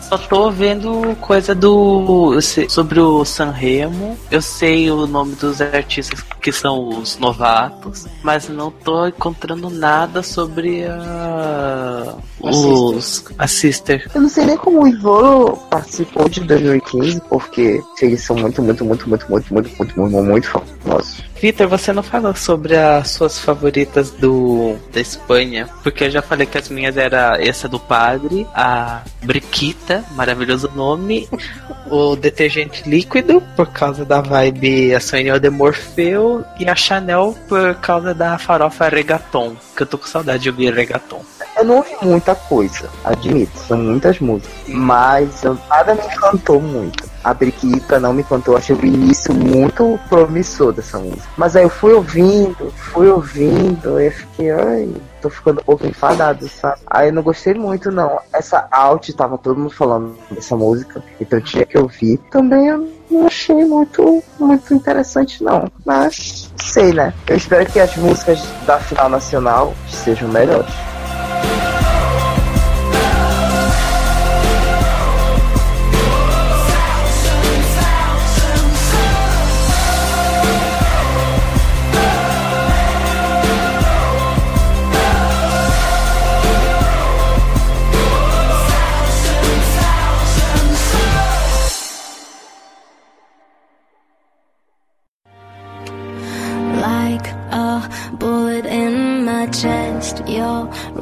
Só 0.00 0.16
tô 0.18 0.50
vendo 0.50 1.14
coisa 1.20 1.54
do. 1.54 2.32
eu 2.34 2.40
sei- 2.42 2.68
sobre 2.68 2.98
o 2.98 3.24
Sanremo. 3.24 4.16
Eu 4.30 4.40
sei 4.42 4.90
o 4.90 5.06
nome 5.06 5.34
dos 5.34 5.60
artistas 5.60 6.20
que 6.40 6.50
são 6.50 6.88
os 6.88 7.18
novatos, 7.18 8.06
mas 8.22 8.48
não 8.48 8.70
tô 8.70 9.06
encontrando 9.06 9.68
nada 9.70 10.22
sobre 10.22 10.84
a. 10.86 12.14
Os. 12.40 13.24
A 13.36 13.46
Sister. 13.46 14.08
Eu 14.14 14.20
não 14.20 14.28
sei 14.28 14.44
nem 14.44 14.56
como 14.56 14.82
o 14.82 14.88
Ivoro 14.88 15.56
participou 15.70 16.28
de 16.28 16.40
2015, 16.40 17.20
porque 17.28 17.80
eles 18.00 18.22
são 18.22 18.36
muito, 18.36 18.62
muito, 18.62 18.84
muito, 18.84 19.08
muito, 19.08 19.30
muito, 19.30 19.54
muito, 19.54 19.70
muito, 19.76 20.00
muito, 20.00 20.22
muito 20.22 20.48
famosos. 20.48 21.22
Vitor, 21.40 21.68
você 21.68 21.92
não 21.92 22.02
falou 22.02 22.34
sobre 22.34 22.76
as 22.76 23.10
suas 23.10 23.38
favoritas 23.38 24.10
do 24.10 24.76
da 24.92 25.00
Espanha, 25.00 25.68
porque 25.82 26.04
eu 26.04 26.10
já 26.10 26.20
falei 26.20 26.46
que 26.46 26.58
as 26.58 26.68
minhas 26.68 26.96
era 26.96 27.38
essa 27.40 27.68
do 27.68 27.78
padre, 27.78 28.46
a 28.52 29.02
Briquita, 29.22 30.04
maravilhoso 30.16 30.68
nome, 30.74 31.28
o 31.90 32.16
detergente 32.16 32.88
líquido 32.88 33.40
por 33.54 33.68
causa 33.68 34.04
da 34.04 34.20
vibe 34.20 34.94
a 34.94 35.00
Sonhou 35.00 35.38
de 35.38 35.48
Morfeu 35.48 36.44
e 36.58 36.68
a 36.68 36.74
Chanel 36.74 37.36
por 37.48 37.76
causa 37.76 38.12
da 38.12 38.36
farofa 38.36 38.88
Regaton, 38.88 39.56
que 39.76 39.82
eu 39.84 39.86
tô 39.86 39.96
com 39.96 40.06
saudade 40.06 40.42
de 40.42 40.50
ouvir 40.50 40.74
Regaton. 40.74 41.22
Eu 41.58 41.64
não 41.64 41.76
ouvi 41.78 41.96
muita 42.02 42.36
coisa, 42.36 42.88
admito, 43.02 43.58
são 43.58 43.76
muitas 43.76 44.20
músicas, 44.20 44.54
mas 44.68 45.42
nada 45.68 45.94
me 45.94 46.02
encantou 46.02 46.60
muito. 46.60 47.08
a 47.24 47.34
Briquita 47.34 47.98
não 47.98 48.12
me. 48.12 48.24
Eu 48.46 48.56
achei 48.56 48.76
o 48.76 48.86
início 48.86 49.34
muito 49.34 49.98
promissor 50.08 50.72
dessa 50.72 50.98
música. 50.98 51.28
Mas 51.36 51.56
aí 51.56 51.64
eu 51.64 51.68
fui 51.68 51.92
ouvindo, 51.92 52.72
fui 52.76 53.08
ouvindo, 53.08 54.00
e 54.00 54.06
eu 54.06 54.12
fiquei, 54.12 54.50
ai, 54.50 54.88
tô 55.20 55.28
ficando 55.28 55.60
um 55.60 55.64
pouco 55.64 55.86
enfadado, 55.86 56.48
sabe? 56.48 56.80
Aí 56.86 57.08
eu 57.08 57.12
não 57.12 57.22
gostei 57.22 57.54
muito, 57.54 57.90
não. 57.90 58.20
Essa 58.32 58.68
alt 58.70 59.10
tava 59.10 59.36
todo 59.36 59.58
mundo 59.58 59.74
falando 59.74 60.16
dessa 60.30 60.56
música, 60.56 61.02
então 61.20 61.40
tinha 61.40 61.66
que 61.66 61.76
ouvir. 61.76 62.18
Também 62.30 62.68
eu 62.68 62.88
não 63.10 63.26
achei 63.26 63.64
muito, 63.64 64.22
muito 64.38 64.72
interessante, 64.72 65.42
não. 65.42 65.70
Mas, 65.84 66.52
sei, 66.62 66.92
né? 66.92 67.12
Eu 67.26 67.36
espero 67.36 67.66
que 67.66 67.80
as 67.80 67.96
músicas 67.96 68.40
da 68.66 68.78
final 68.78 69.08
nacional 69.08 69.74
sejam 69.88 70.28
melhores. 70.28 70.72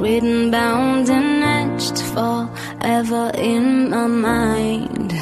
Written, 0.06 0.50
bound, 0.50 1.10
and 1.10 1.42
etched 1.42 1.98
forever 2.14 3.32
in 3.34 3.90
my 3.90 4.06
mind. 4.06 5.12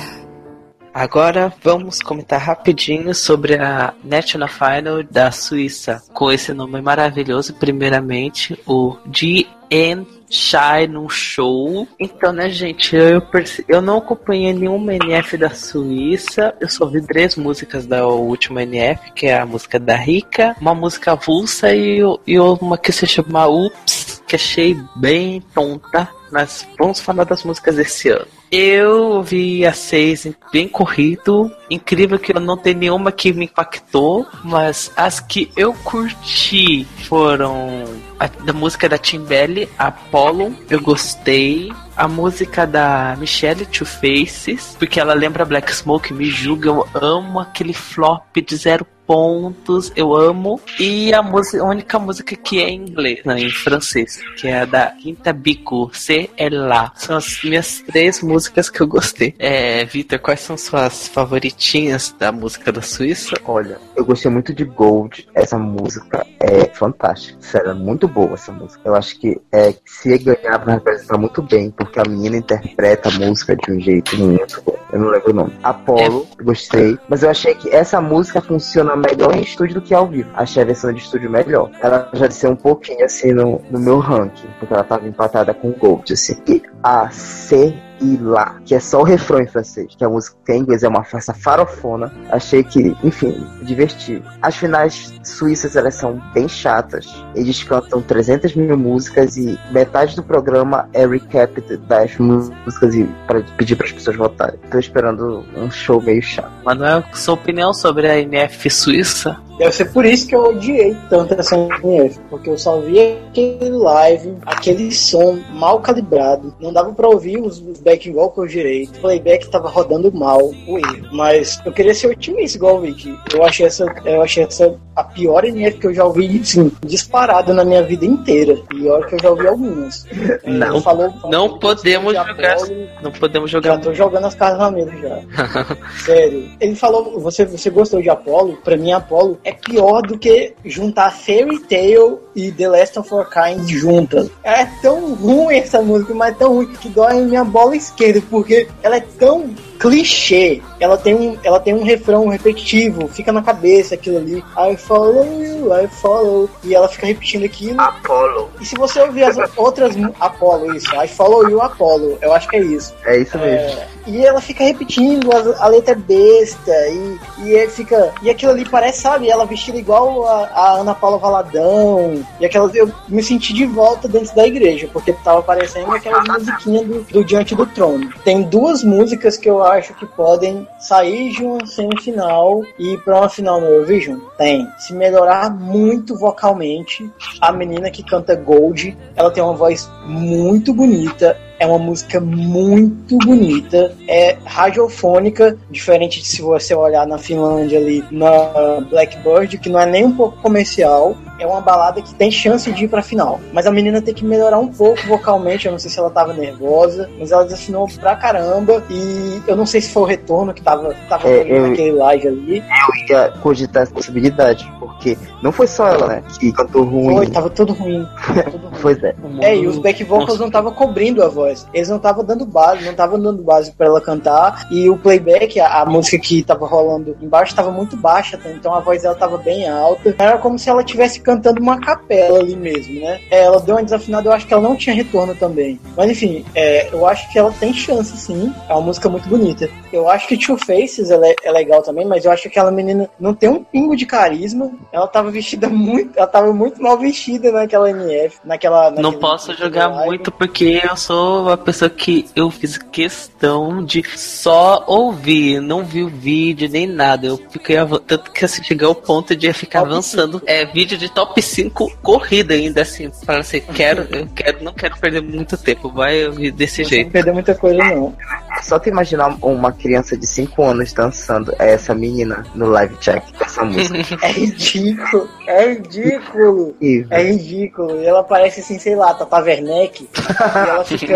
Agora 0.92 1.52
vamos 1.62 2.00
comentar 2.00 2.40
rapidinho 2.40 3.12
sobre 3.14 3.54
a 3.56 3.94
National 4.04 4.48
Final 4.48 5.02
da 5.02 5.32
Suíça, 5.32 6.00
com 6.12 6.30
esse 6.30 6.52
nome 6.52 6.80
maravilhoso. 6.80 7.54
Primeiramente, 7.54 8.56
o 8.64 8.96
GN 9.06 10.06
Shy 10.30 10.86
no 10.88 11.08
show. 11.08 11.86
Então, 11.98 12.32
né, 12.32 12.48
gente, 12.48 12.94
eu, 12.96 13.22
eu 13.68 13.80
não 13.80 13.98
acompanhei 13.98 14.52
nenhuma 14.52 14.94
NF 14.94 15.36
da 15.36 15.50
Suíça. 15.50 16.54
Eu 16.60 16.68
só 16.68 16.86
vi 16.86 17.00
três 17.02 17.36
músicas 17.36 17.86
da 17.86 18.06
última 18.06 18.62
NF, 18.62 19.12
que 19.12 19.26
é 19.26 19.38
a 19.38 19.46
música 19.46 19.78
da 19.78 19.96
Rica, 19.96 20.56
uma 20.60 20.74
música 20.74 21.12
avulsa 21.12 21.72
e, 21.74 22.00
e 22.26 22.38
uma 22.38 22.76
que 22.76 22.92
se 22.92 23.06
chama 23.06 23.46
Ups, 23.46 24.03
que 24.26 24.36
achei 24.36 24.76
bem 24.96 25.40
tonta. 25.54 26.08
Mas 26.30 26.66
vamos 26.78 27.00
falar 27.00 27.24
das 27.24 27.44
músicas 27.44 27.76
desse 27.76 28.08
ano. 28.08 28.26
Eu 28.56 29.20
vi 29.20 29.66
a 29.66 29.72
seis 29.72 30.28
bem 30.52 30.68
corrido. 30.68 31.50
Incrível 31.68 32.20
que 32.20 32.30
eu 32.30 32.38
não 32.38 32.56
tenho 32.56 32.78
nenhuma 32.78 33.10
que 33.10 33.32
me 33.32 33.46
impactou, 33.46 34.24
mas 34.44 34.92
as 34.94 35.18
que 35.18 35.50
eu 35.56 35.74
curti 35.74 36.86
foram 37.08 37.82
a 38.16 38.28
da 38.28 38.52
música 38.52 38.88
da 38.88 38.96
Timbelly, 38.96 39.68
Apollo, 39.76 40.54
eu 40.70 40.80
gostei. 40.80 41.72
A 41.96 42.06
música 42.06 42.64
da 42.66 43.16
Michelle 43.18 43.66
Two 43.66 43.86
Faces, 43.86 44.76
porque 44.78 44.98
ela 44.98 45.14
lembra 45.14 45.44
Black 45.44 45.72
Smoke, 45.72 46.12
me 46.12 46.26
julga, 46.26 46.68
eu 46.68 46.88
amo 46.94 47.38
aquele 47.38 47.72
flop 47.72 48.36
de 48.36 48.56
zero 48.56 48.84
pontos, 49.06 49.92
eu 49.94 50.14
amo. 50.14 50.60
E 50.78 51.12
a, 51.12 51.22
música, 51.22 51.62
a 51.62 51.66
única 51.66 51.98
música 51.98 52.36
que 52.36 52.60
é 52.60 52.68
em 52.68 52.80
inglês, 52.80 53.20
não, 53.24 53.36
em 53.36 53.50
francês, 53.50 54.20
que 54.36 54.48
é 54.48 54.60
a 54.60 54.64
da 54.64 54.86
Quinta 54.90 55.32
Bico, 55.32 55.90
C 55.92 56.30
é 56.36 56.48
lá. 56.48 56.92
São 56.96 57.16
as 57.16 57.42
minhas 57.42 57.80
três 57.80 58.20
músicas 58.22 58.43
que 58.48 58.80
eu 58.80 58.86
gostei. 58.86 59.34
É, 59.38 59.84
Vitor, 59.84 60.18
quais 60.18 60.40
são 60.40 60.56
suas 60.56 61.08
favoritinhas 61.08 62.14
da 62.18 62.32
música 62.32 62.72
da 62.72 62.82
Suíça? 62.82 63.34
Olha, 63.44 63.78
eu 63.96 64.04
gostei 64.04 64.30
muito 64.30 64.54
de 64.54 64.64
Gold. 64.64 65.28
Essa 65.34 65.58
música 65.58 66.26
é 66.40 66.66
fantástica. 66.74 67.38
Sério, 67.40 67.70
é 67.70 67.74
muito 67.74 68.06
boa 68.08 68.34
essa 68.34 68.52
música. 68.52 68.80
Eu 68.84 68.94
acho 68.94 69.18
que 69.18 69.40
é, 69.52 69.74
se 69.84 70.16
ganhar 70.18 70.58
vai 70.58 70.74
representar 70.74 71.18
muito 71.18 71.42
bem, 71.42 71.70
porque 71.70 72.00
a 72.00 72.04
menina 72.04 72.36
interpreta 72.36 73.08
a 73.08 73.12
música 73.12 73.56
de 73.56 73.72
um 73.72 73.80
jeito 73.80 74.16
muito 74.16 74.62
bom. 74.62 74.76
Eu 74.92 75.00
não 75.00 75.08
lembro 75.08 75.30
o 75.30 75.34
nome. 75.34 75.52
Apollo, 75.62 76.26
gostei. 76.42 76.98
Mas 77.08 77.22
eu 77.22 77.30
achei 77.30 77.54
que 77.54 77.68
essa 77.70 78.00
música 78.00 78.40
funciona 78.40 78.94
melhor 78.96 79.34
em 79.34 79.42
estúdio 79.42 79.76
do 79.76 79.82
que 79.82 79.94
ao 79.94 80.06
vivo. 80.06 80.30
Achei 80.34 80.62
a 80.62 80.66
versão 80.66 80.92
de 80.92 81.00
estúdio 81.00 81.30
melhor. 81.30 81.70
Ela 81.80 82.08
já 82.12 82.26
desceu 82.26 82.50
um 82.50 82.56
pouquinho 82.56 83.04
assim 83.04 83.32
no, 83.32 83.60
no 83.70 83.80
meu 83.80 83.98
ranking, 83.98 84.48
porque 84.58 84.72
ela 84.72 84.84
tava 84.84 85.06
empatada 85.08 85.52
com 85.52 85.72
Gold, 85.72 86.12
assim. 86.12 86.40
E 86.46 86.62
a 86.82 87.10
C 87.10 87.74
lá, 88.20 88.60
que 88.64 88.74
é 88.74 88.80
só 88.80 89.00
o 89.00 89.04
refrão 89.04 89.40
em 89.40 89.46
francês, 89.46 89.94
que 89.96 90.04
a 90.04 90.08
música 90.08 90.36
em 90.48 90.60
inglês 90.60 90.82
é 90.82 90.88
uma 90.88 91.04
farsa 91.04 91.32
farofona. 91.34 92.12
Achei 92.30 92.62
que, 92.62 92.96
enfim, 93.02 93.46
divertido. 93.62 94.28
As 94.40 94.56
finais 94.56 95.12
suíças 95.24 95.76
elas 95.76 95.94
são 95.94 96.20
bem 96.32 96.48
chatas. 96.48 97.06
Eles 97.34 97.62
cantam 97.62 98.00
300 98.00 98.54
mil 98.54 98.76
músicas 98.76 99.36
e 99.36 99.58
metade 99.70 100.16
do 100.16 100.22
programa 100.22 100.88
é 100.92 101.06
recap 101.06 101.60
das 101.88 102.16
músicas 102.18 102.94
e 102.94 103.04
para 103.26 103.42
pedir 103.56 103.76
para 103.76 103.86
as 103.86 103.92
pessoas 103.92 104.16
votarem. 104.16 104.58
Tô 104.70 104.78
esperando 104.78 105.44
um 105.56 105.70
show 105.70 106.00
meio 106.02 106.22
chato. 106.22 106.52
Manuel, 106.64 107.04
sua 107.12 107.34
opinião 107.34 107.72
sobre 107.72 108.08
a 108.08 108.18
NF 108.20 108.70
Suíça? 108.70 109.36
Deve 109.58 109.72
ser 109.72 109.84
por 109.92 110.04
isso 110.04 110.26
que 110.26 110.34
eu 110.34 110.44
odiei 110.44 110.96
tanto 111.08 111.34
essa 111.34 111.56
NF, 111.56 112.18
porque 112.28 112.50
eu 112.50 112.58
só 112.58 112.80
via 112.80 113.16
aquele 113.28 113.70
live, 113.70 114.36
aquele 114.44 114.90
som 114.92 115.38
mal 115.52 115.80
calibrado, 115.80 116.54
não 116.60 116.72
dava 116.72 116.92
pra 116.92 117.08
ouvir 117.08 117.40
os, 117.40 117.60
back 117.80 118.10
vocals 118.10 118.50
direito, 118.50 118.96
o 118.96 119.00
playback 119.00 119.48
tava 119.48 119.68
rodando 119.68 120.12
mal, 120.12 120.40
o 120.66 120.78
erro. 120.78 121.08
Mas 121.12 121.60
eu 121.64 121.72
queria 121.72 121.94
ser 121.94 122.08
otimista 122.08 122.56
igual 122.58 122.76
o 122.78 122.80
Vicky. 122.80 123.16
Eu 123.32 123.44
achei 123.44 123.66
essa, 123.66 123.84
eu 124.04 124.22
achei 124.22 124.44
essa 124.44 124.74
a 124.96 125.04
pior 125.04 125.44
NF 125.44 125.78
que 125.78 125.86
eu 125.88 125.94
já 125.94 126.04
ouvi, 126.04 126.44
sim, 126.44 126.70
disparada 126.84 127.52
na 127.52 127.64
minha 127.64 127.82
vida 127.82 128.04
inteira. 128.04 128.56
Pior 128.68 129.06
que 129.06 129.14
eu 129.14 129.18
já 129.20 129.30
ouvi 129.30 129.46
algumas. 129.46 130.06
Não, 130.44 130.80
falou- 130.80 131.12
não 131.30 131.58
podemos 131.58 132.12
de 132.12 132.18
jogar, 132.18 132.56
não 133.02 133.10
podemos 133.12 133.50
já 133.50 133.58
jogar. 133.58 133.78
tô 133.80 133.92
jogando 133.94 134.26
as 134.26 134.34
cartas 134.34 134.58
na 134.58 134.70
mesa 134.70 134.92
já. 134.96 135.20
Sério. 136.04 136.48
Ele 136.60 136.74
falou, 136.74 137.18
você, 137.20 137.44
você 137.44 137.70
gostou 137.70 138.00
de 138.00 138.08
Apollo? 138.08 138.58
Pra 138.62 138.76
mim, 138.76 138.92
Apollo 138.92 139.38
é 139.44 139.52
pior 139.52 140.02
do 140.02 140.18
que 140.18 140.54
juntar 140.64 141.10
Fairy 141.10 141.58
Tail 141.60 142.20
e 142.34 142.50
The 142.50 142.68
Last 142.68 142.98
of 142.98 143.14
Our 143.14 143.28
Kind 143.28 143.68
juntas. 143.68 144.30
É 144.42 144.64
tão 144.80 145.14
ruim 145.14 145.56
essa 145.56 145.82
música, 145.82 146.14
mas 146.14 146.36
tão 146.36 146.54
ruim 146.54 146.66
que 146.74 146.88
dói 146.88 147.18
em 147.18 147.26
minha 147.26 147.44
bola 147.44 147.76
esquerda, 147.76 148.22
porque 148.30 148.66
ela 148.82 148.96
é 148.96 149.00
tão 149.00 149.54
clichê. 149.78 150.60
Ela 150.80 150.96
tem 150.96 151.14
um, 151.14 151.38
ela 151.42 151.60
tem 151.60 151.74
um 151.74 151.82
refrão 151.82 152.28
repetitivo, 152.28 153.08
fica 153.08 153.32
na 153.32 153.42
cabeça 153.42 153.94
aquilo 153.94 154.18
ali. 154.18 154.44
I 154.56 154.76
follow 154.76 155.24
you, 155.42 155.74
I 155.74 155.86
follow. 155.88 156.48
E 156.62 156.74
ela 156.74 156.88
fica 156.88 157.06
repetindo 157.06 157.44
aquilo. 157.44 157.80
Apollo. 157.80 158.50
E 158.60 158.64
se 158.64 158.74
você 158.76 159.00
ouvir 159.00 159.24
as 159.24 159.36
outras 159.56 159.94
Apollo, 160.20 160.74
isso, 160.74 160.88
I 160.94 161.08
follow 161.08 161.48
you, 161.48 161.60
Apollo. 161.60 162.18
Eu 162.20 162.32
acho 162.32 162.48
que 162.48 162.56
é 162.56 162.62
isso. 162.62 162.94
É 163.04 163.18
isso 163.18 163.38
mesmo. 163.38 163.78
É, 163.78 163.86
e 164.06 164.24
ela 164.24 164.40
fica 164.40 164.64
repetindo, 164.64 165.30
a, 165.32 165.64
a 165.64 165.68
letra 165.68 165.92
é 165.92 165.94
besta, 165.94 166.72
e, 166.88 167.18
e 167.44 167.68
fica. 167.68 168.12
E 168.22 168.30
aquilo 168.30 168.52
ali 168.52 168.64
parece, 168.68 169.02
sabe, 169.02 169.30
ela 169.30 169.46
vestida 169.46 169.78
igual 169.78 170.26
a, 170.26 170.46
a 170.46 170.72
Ana 170.80 170.94
Paula 170.94 171.18
Valadão. 171.18 172.24
E 172.40 172.46
aquelas. 172.46 172.74
Eu 172.74 172.90
me 173.08 173.22
senti 173.22 173.52
de 173.52 173.64
volta 173.66 174.08
dentro 174.08 174.34
da 174.34 174.46
igreja, 174.46 174.88
porque 174.92 175.12
tava 175.12 175.42
parecendo 175.42 175.90
aquelas 175.92 176.26
musiquinhas 176.26 176.86
do, 176.86 177.02
do 177.04 177.24
Diante 177.24 177.54
do 177.54 177.66
Trono. 177.66 178.10
Tem 178.24 178.42
duas 178.42 178.82
músicas 178.82 179.36
que 179.36 179.48
eu 179.48 179.62
acho 179.62 179.73
que 179.94 180.06
podem 180.06 180.66
sair 180.78 181.30
de 181.30 181.44
uma 181.44 181.66
semifinal 181.66 182.62
e 182.78 182.94
ir 182.94 183.02
pra 183.02 183.18
uma 183.18 183.28
final 183.28 183.60
no 183.60 183.66
Eurovision. 183.66 184.18
Tem. 184.38 184.66
Se 184.78 184.92
melhorar 184.94 185.50
muito 185.50 186.16
vocalmente, 186.16 187.10
a 187.40 187.52
menina 187.52 187.90
que 187.90 188.02
canta 188.02 188.34
Gold, 188.34 188.96
ela 189.16 189.30
tem 189.30 189.42
uma 189.42 189.54
voz 189.54 189.90
muito 190.06 190.72
bonita. 190.72 191.36
É 191.58 191.66
uma 191.66 191.78
música 191.78 192.20
muito 192.20 193.16
bonita, 193.18 193.94
é 194.08 194.36
radiofônica, 194.44 195.56
diferente 195.70 196.20
de 196.20 196.26
se 196.26 196.42
você 196.42 196.74
olhar 196.74 197.06
na 197.06 197.16
Finlândia 197.16 197.78
ali, 197.78 198.04
na 198.10 198.80
Blackbird, 198.90 199.58
que 199.58 199.68
não 199.68 199.78
é 199.78 199.86
nem 199.86 200.04
um 200.04 200.16
pouco 200.16 200.36
comercial. 200.42 201.16
É 201.38 201.46
uma 201.46 201.60
balada 201.60 202.00
que 202.00 202.14
tem 202.14 202.30
chance 202.30 202.70
de 202.72 202.84
ir 202.84 202.88
pra 202.88 203.02
final. 203.02 203.40
Mas 203.52 203.66
a 203.66 203.70
menina 203.70 204.00
tem 204.00 204.14
que 204.14 204.24
melhorar 204.24 204.58
um 204.58 204.68
pouco 204.68 205.06
vocalmente. 205.06 205.66
Eu 205.66 205.72
não 205.72 205.78
sei 205.78 205.90
se 205.90 205.98
ela 205.98 206.10
tava 206.10 206.32
nervosa, 206.32 207.08
mas 207.18 207.32
ela 207.32 207.44
desafinou 207.44 207.88
pra 208.00 208.14
caramba. 208.16 208.82
E 208.88 209.42
eu 209.46 209.56
não 209.56 209.66
sei 209.66 209.80
se 209.80 209.90
foi 209.90 210.02
o 210.02 210.06
retorno 210.06 210.54
que 210.54 210.62
tava, 210.62 210.94
tava 211.08 211.28
É, 211.28 211.44
eu- 211.50 211.68
naquele 211.68 211.92
live 211.92 212.28
ali. 212.28 212.58
Eu 212.58 213.16
ia 213.16 213.28
cogitar 213.42 213.82
essa 213.82 213.92
possibilidade, 213.92 214.70
porque 214.78 215.18
não 215.42 215.50
foi 215.50 215.66
só 215.66 215.88
ela, 215.88 216.06
né, 216.06 216.22
que 216.38 216.52
cantou 216.52 216.84
ruim. 216.84 217.16
Foi, 217.16 217.26
tava 217.28 217.50
tudo 217.50 217.72
ruim. 217.72 218.06
Tava 218.26 218.50
tudo 218.50 218.66
ruim. 218.68 218.78
Pois 218.80 219.02
é. 219.02 219.14
É, 219.40 219.56
e 219.56 219.66
os 219.66 219.78
back 219.78 220.02
vocals 220.04 220.38
não 220.38 220.46
estavam 220.46 220.72
cobrindo 220.72 221.22
a 221.22 221.28
voz. 221.28 221.66
Eles 221.74 221.88
não 221.88 221.96
estavam 221.96 222.24
dando 222.24 222.46
base, 222.46 222.84
não 222.84 222.92
estavam 222.92 223.18
dando 223.20 223.42
base 223.42 223.72
pra 223.72 223.86
ela 223.86 224.00
cantar. 224.00 224.66
E 224.70 224.88
o 224.88 224.96
playback, 224.96 225.58
a, 225.60 225.82
a 225.82 225.86
música 225.86 226.18
que 226.18 226.42
tava 226.42 226.66
rolando 226.66 227.16
embaixo, 227.20 227.54
tava 227.54 227.70
muito 227.70 227.96
baixa, 227.96 228.38
tá? 228.38 228.48
então 228.50 228.72
a 228.74 228.80
voz 228.80 229.02
dela 229.02 229.14
tava 229.14 229.36
bem 229.38 229.68
alta. 229.68 230.14
Era 230.18 230.38
como 230.38 230.58
se 230.58 230.70
ela 230.70 230.84
tivesse 230.84 231.20
cantando 231.24 231.60
uma 231.60 231.80
capela 231.80 232.38
ali 232.38 232.54
mesmo, 232.54 233.00
né? 233.00 233.20
É, 233.30 233.44
ela 233.44 233.60
deu 233.60 233.74
uma 233.74 233.82
desafinada, 233.82 234.28
eu 234.28 234.32
acho 234.32 234.46
que 234.46 234.52
ela 234.52 234.62
não 234.62 234.76
tinha 234.76 234.94
retorno 234.94 235.34
também. 235.34 235.80
Mas 235.96 236.10
enfim, 236.10 236.44
é, 236.54 236.88
eu 236.92 237.06
acho 237.06 237.30
que 237.32 237.38
ela 237.38 237.52
tem 237.52 237.72
chance 237.72 238.16
sim. 238.16 238.52
É 238.68 238.72
uma 238.72 238.82
música 238.82 239.08
muito 239.08 239.28
bonita. 239.28 239.68
Eu 239.92 240.08
acho 240.08 240.28
que 240.28 240.36
Two 240.36 240.58
Faces 240.58 241.10
ela 241.10 241.26
é, 241.26 241.34
é, 241.42 241.50
legal 241.50 241.82
também, 241.82 242.04
mas 242.04 242.24
eu 242.24 242.30
acho 242.30 242.42
que 242.42 242.48
aquela 242.48 242.70
menina 242.70 243.08
não 243.18 243.32
tem 243.34 243.48
um 243.48 243.64
pingo 243.64 243.96
de 243.96 244.04
carisma. 244.04 244.70
Ela 244.92 245.06
tava 245.06 245.30
vestida 245.30 245.68
muito. 245.68 246.16
Ela 246.16 246.26
tava 246.26 246.52
muito 246.52 246.82
mal 246.82 246.98
vestida 246.98 247.50
naquela 247.50 247.90
NF. 247.90 248.38
Naquela. 248.44 248.90
não 248.90 249.12
posso 249.14 249.54
jogar 249.54 249.88
live. 249.88 250.06
muito 250.06 250.30
porque 250.30 250.80
eu 250.82 250.96
sou 250.96 251.42
uma 251.42 251.56
pessoa 251.56 251.88
que 251.88 252.26
eu 252.36 252.50
fiz 252.50 252.76
questão 252.76 253.84
de 253.84 254.02
só 254.16 254.84
ouvir, 254.86 255.60
não 255.60 255.84
vi 255.84 256.02
o 256.02 256.08
vídeo 256.08 256.68
nem 256.68 256.86
nada. 256.86 257.26
Eu 257.26 257.38
fiquei 257.48 257.76
tanto 258.06 258.30
que 258.30 258.44
assim, 258.44 258.62
cheguei 258.62 258.86
ao 258.86 258.94
ponto 258.94 259.34
de 259.34 259.52
ficar 259.52 259.80
avançando. 259.80 260.40
5. 260.40 260.44
É 260.46 260.66
vídeo 260.66 260.98
de 260.98 261.08
top 261.14 261.40
5 261.40 261.98
corrida 262.02 262.54
ainda 262.54 262.82
assim. 262.82 263.10
Para 263.24 263.40
assim, 263.40 263.60
quero, 263.74 264.06
eu 264.10 264.26
quero, 264.34 264.62
não 264.62 264.72
quero 264.72 264.96
perder 264.98 265.22
muito 265.22 265.56
tempo. 265.56 265.90
Vai 265.90 266.30
desse 266.52 266.82
não 266.82 266.88
jeito. 266.88 267.06
Não 267.06 267.12
perder 267.12 267.32
muita 267.32 267.54
coisa 267.54 267.78
não. 267.78 268.14
Só 268.62 268.78
te 268.78 268.88
imaginar 268.88 269.36
uma 269.42 269.72
criança 269.72 270.16
de 270.16 270.26
5 270.26 270.62
anos 270.62 270.92
dançando 270.92 271.54
essa 271.58 271.94
menina 271.94 272.44
no 272.54 272.66
live 272.68 272.96
check 272.96 273.22
dessa 273.38 273.62
música. 273.64 274.18
é 274.22 274.30
ridículo, 274.30 275.28
é 275.46 275.72
ridículo. 275.72 276.76
É 277.10 277.22
ridículo. 277.22 278.00
E 278.00 278.06
ela 278.06 278.22
parece 278.22 278.60
assim, 278.60 278.78
sei 278.78 278.96
lá, 278.96 279.14
Tata 279.14 279.42
Werneck. 279.42 280.04
e 280.04 280.68
ela 280.68 280.84
fica 280.84 281.14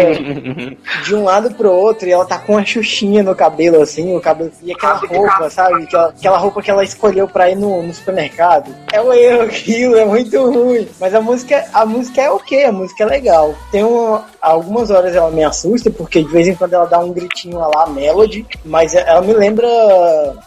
de 1.05 1.14
um 1.14 1.25
lado 1.25 1.55
pro 1.55 1.71
outro 1.73 2.09
e 2.09 2.12
ela 2.12 2.25
tá 2.25 2.38
com 2.38 2.52
uma 2.55 2.64
xuxinha 2.64 3.23
no 3.23 3.35
cabelo, 3.35 3.83
assim, 3.83 4.14
o 4.14 4.21
cabelo. 4.21 4.50
E 4.62 4.73
aquela 4.73 4.95
roupa, 4.95 5.50
sabe? 5.50 5.85
Aquela, 5.85 6.09
aquela 6.09 6.38
roupa 6.38 6.62
que 6.62 6.71
ela 6.71 6.85
escolheu 6.85 7.26
pra 7.28 7.50
ir 7.50 7.57
no, 7.57 7.83
no 7.83 7.95
supermercado. 7.95 8.75
É 8.93 9.00
um 9.00 9.12
erro 9.12 9.43
aquilo, 9.43 9.88
é 9.97 10.04
muito 10.04 10.50
ruim. 10.50 10.88
Mas 11.00 11.14
a 11.14 11.21
música, 11.21 11.64
a 11.73 11.85
música 11.87 12.23
é 12.23 12.30
ok, 12.30 12.64
a 12.64 12.73
música 12.73 13.04
é 13.04 13.07
legal. 13.07 13.54
Tem 13.71 13.85
um, 13.85 14.18
algumas 14.40 14.90
horas 14.90 15.14
ela 15.14 15.30
me 15.30 15.45
assusta, 15.45 15.90
porque 15.90 16.23
de 16.23 16.28
vez 16.28 16.47
em 16.49 16.54
quando 16.54 16.75
ela 16.75 16.87
dá 16.87 16.99
um 16.99 17.12
gritinho 17.12 17.59
lá, 17.59 17.87
Melody, 17.87 18.47
mas 18.64 18.95
ela 18.95 19.21
me 19.21 19.33
lembra 19.33 19.68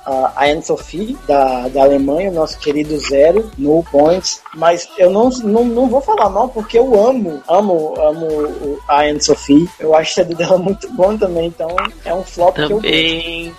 a, 0.06 0.34
a 0.36 0.46
Anne 0.46 0.64
Sophie, 0.64 1.18
da, 1.28 1.68
da 1.68 1.84
Alemanha, 1.84 2.30
o 2.30 2.34
nosso 2.34 2.58
querido 2.60 2.98
Zero, 3.00 3.50
no 3.58 3.84
Points, 3.92 4.42
mas 4.56 4.88
eu 4.98 5.10
não, 5.10 5.30
não, 5.30 5.66
não 5.66 5.88
vou 5.88 6.02
falar 6.02 6.30
mal, 6.30 6.50
porque 6.50 6.78
eu 6.78 7.08
amo, 7.08 7.42
amo, 7.48 7.94
amo 7.98 8.80
a 8.88 9.02
Anne 9.02 9.22
Sophie, 9.22 9.68
eu 9.80 9.96
acho 9.96 10.12
o 10.12 10.14
CD 10.16 10.36
dela 10.36 10.58
muito 10.60 10.92
bom 10.94 11.18
também, 11.18 11.48
então 11.48 11.70
é 12.06 12.14
um 12.14 12.24
flop 12.24 12.56
também. 12.56 12.68
que 12.68 12.74
eu 12.74 12.80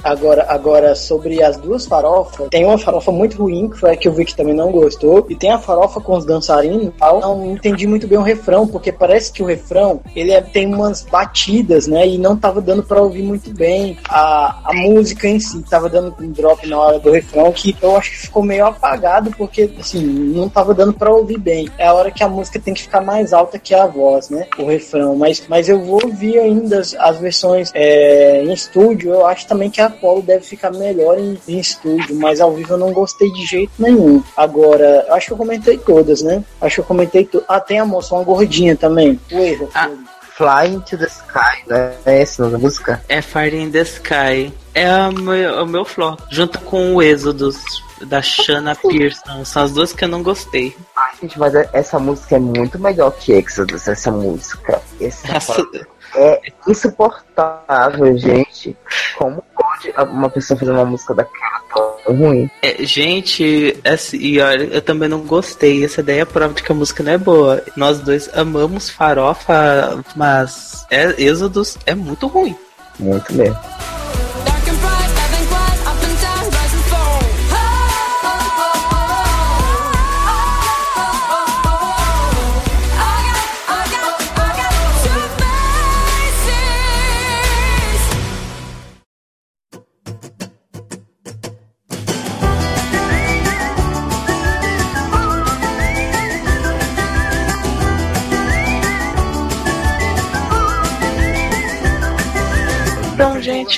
Agora, 0.02 0.46
agora, 0.48 0.94
sobre 0.94 1.42
as 1.42 1.56
duas 1.56 1.86
farofas, 1.86 2.48
tem 2.50 2.64
uma 2.64 2.78
farofa 2.78 3.12
muito 3.12 3.42
ruim, 3.42 3.68
que 3.68 3.78
foi 3.78 3.92
a 3.92 3.96
que 3.96 4.08
eu 4.08 4.12
vi 4.12 4.24
que 4.24 4.34
também 4.34 4.54
não 4.54 4.70
gostou, 4.70 5.26
e 5.28 5.34
tem 5.34 5.50
a 5.50 5.58
farofa 5.58 5.71
com 6.00 6.16
os 6.16 6.24
dançarinos, 6.24 6.92
eu 7.00 7.20
não 7.20 7.52
entendi 7.52 7.86
muito 7.86 8.06
bem 8.06 8.18
o 8.18 8.22
refrão, 8.22 8.66
porque 8.66 8.92
parece 8.92 9.32
que 9.32 9.42
o 9.42 9.46
refrão, 9.46 10.00
ele 10.14 10.32
é, 10.32 10.40
tem 10.40 10.72
umas 10.72 11.02
batidas, 11.02 11.86
né? 11.86 12.06
E 12.06 12.18
não 12.18 12.36
tava 12.36 12.60
dando 12.60 12.82
para 12.82 13.00
ouvir 13.00 13.22
muito 13.22 13.52
bem. 13.54 13.98
A, 14.08 14.58
a 14.64 14.72
música 14.72 15.28
em 15.28 15.38
si 15.38 15.62
tava 15.62 15.88
dando 15.88 16.14
um 16.20 16.30
drop 16.30 16.66
na 16.66 16.78
hora 16.78 16.98
do 16.98 17.10
refrão 17.10 17.52
que 17.52 17.76
eu 17.80 17.96
acho 17.96 18.10
que 18.10 18.18
ficou 18.18 18.42
meio 18.42 18.66
apagado 18.66 19.30
porque, 19.36 19.70
assim, 19.78 20.02
não 20.02 20.48
tava 20.48 20.74
dando 20.74 20.92
para 20.92 21.12
ouvir 21.12 21.38
bem. 21.38 21.68
É 21.78 21.86
a 21.86 21.94
hora 21.94 22.10
que 22.10 22.22
a 22.22 22.28
música 22.28 22.58
tem 22.58 22.74
que 22.74 22.82
ficar 22.82 23.00
mais 23.00 23.32
alta 23.32 23.58
que 23.58 23.74
a 23.74 23.86
voz, 23.86 24.30
né? 24.30 24.46
O 24.58 24.66
refrão. 24.66 25.16
Mas, 25.16 25.42
mas 25.48 25.68
eu 25.68 25.80
vou 25.80 26.00
ouvir 26.04 26.38
ainda 26.38 26.80
as, 26.80 26.94
as 26.94 27.18
versões 27.18 27.70
é, 27.74 28.42
em 28.44 28.52
estúdio. 28.52 29.12
Eu 29.12 29.26
acho 29.26 29.46
também 29.46 29.70
que 29.70 29.80
a 29.80 29.86
Apollo 29.86 30.22
deve 30.22 30.44
ficar 30.44 30.70
melhor 30.70 31.18
em, 31.18 31.38
em 31.48 31.58
estúdio, 31.58 32.16
mas 32.16 32.40
ao 32.40 32.52
vivo 32.52 32.74
eu 32.74 32.78
não 32.78 32.92
gostei 32.92 33.30
de 33.32 33.46
jeito 33.46 33.72
nenhum. 33.78 34.22
Agora, 34.36 35.06
acho 35.10 35.26
que 35.28 35.32
eu 35.32 35.36
comentei 35.36 35.61
todas, 35.78 36.22
né? 36.22 36.44
Acho 36.60 36.76
que 36.76 36.80
eu 36.80 36.84
comentei 36.84 37.24
tudo. 37.24 37.44
Ah, 37.48 37.60
tem 37.60 37.78
a 37.78 37.84
moça, 37.84 38.14
uma 38.14 38.24
gordinha 38.24 38.76
também. 38.76 39.18
O 39.30 39.38
erro. 39.38 39.68
Ah. 39.74 39.88
Fly 40.34 40.74
into 40.74 40.96
the 40.96 41.06
Sky, 41.06 41.68
né? 41.68 41.94
É 42.06 42.24
nome 42.38 42.52
da 42.52 42.58
música? 42.58 43.04
É 43.08 43.20
Fire 43.20 43.56
in 43.56 43.70
the 43.70 43.82
Sky. 43.82 44.52
É 44.74 44.90
o 45.08 45.12
meu, 45.12 45.62
o 45.62 45.66
meu 45.66 45.84
flop, 45.84 46.20
junto 46.30 46.58
com 46.62 46.94
o 46.94 47.02
Êxodos 47.02 47.58
da 48.06 48.22
Shanna 48.22 48.74
Pearson. 48.74 49.44
São 49.44 49.62
as 49.62 49.72
duas 49.72 49.92
que 49.92 50.04
eu 50.04 50.08
não 50.08 50.22
gostei. 50.22 50.74
Ai, 50.96 51.12
gente, 51.20 51.38
mas 51.38 51.54
é, 51.54 51.68
essa 51.72 51.98
música 51.98 52.36
é 52.36 52.38
muito 52.38 52.78
melhor 52.78 53.10
que 53.12 53.32
Exodus, 53.32 53.86
essa 53.86 54.10
música. 54.10 54.80
Essa, 55.00 55.36
essa... 55.36 55.66
É 56.14 56.40
insuportável, 56.66 58.16
gente. 58.18 58.76
Como 59.16 59.42
pode 59.54 60.10
uma 60.10 60.28
pessoa 60.28 60.58
fazer 60.58 60.72
uma 60.72 60.84
música 60.84 61.14
daquela 61.14 61.60
ruim? 62.06 62.50
É, 62.62 62.84
gente, 62.84 63.76
essa, 63.84 64.16
e 64.16 64.40
olha, 64.40 64.64
eu 64.64 64.82
também 64.82 65.08
não 65.08 65.20
gostei. 65.20 65.84
Essa 65.84 66.00
ideia 66.00 66.22
é 66.22 66.24
prova 66.24 66.54
de 66.54 66.62
que 66.62 66.72
a 66.72 66.74
música 66.74 67.02
não 67.02 67.12
é 67.12 67.18
boa. 67.18 67.62
Nós 67.76 68.00
dois 68.00 68.28
amamos 68.34 68.90
farofa, 68.90 70.02
mas 70.16 70.86
é, 70.90 71.14
Êxodos 71.22 71.76
é 71.86 71.94
muito 71.94 72.26
ruim. 72.26 72.56
Muito 72.98 73.32
mesmo. 73.34 73.58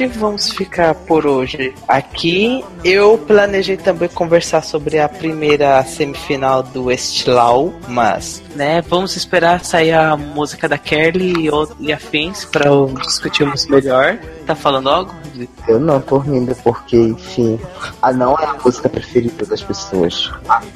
Vamos 0.03 0.51
ficar 0.51 0.95
por 0.95 1.25
hoje 1.25 1.73
aqui. 1.87 2.65
Eu 2.83 3.17
planejei 3.17 3.77
também 3.77 4.09
conversar 4.09 4.63
sobre 4.63 4.99
a 4.99 5.09
primeira 5.09 5.83
semifinal 5.85 6.63
do 6.63 6.91
Estilau, 6.91 7.73
mas, 7.87 8.43
né, 8.57 8.83
vamos 8.83 9.17
esperar 9.17 9.65
sair 9.65 9.93
a 9.93 10.17
música 10.17 10.69
da 10.69 10.77
Kelly 10.77 11.49
e 11.79 11.93
afins 11.93 12.45
para 12.45 12.69
discutirmos 13.07 13.67
melhor. 13.67 14.19
Tá 14.45 14.57
falando 14.57 14.91
algo? 14.91 15.15
Eu 15.69 15.79
não 15.79 16.01
tô 16.01 16.19
rindo 16.19 16.55
porque, 16.57 16.97
enfim, 16.97 17.59
a 18.03 18.13
não 18.13 18.37
é 18.39 18.45
a 18.45 18.55
música 18.55 18.89
preferida 18.89 19.47
das 19.47 19.63
pessoas. 19.63 20.31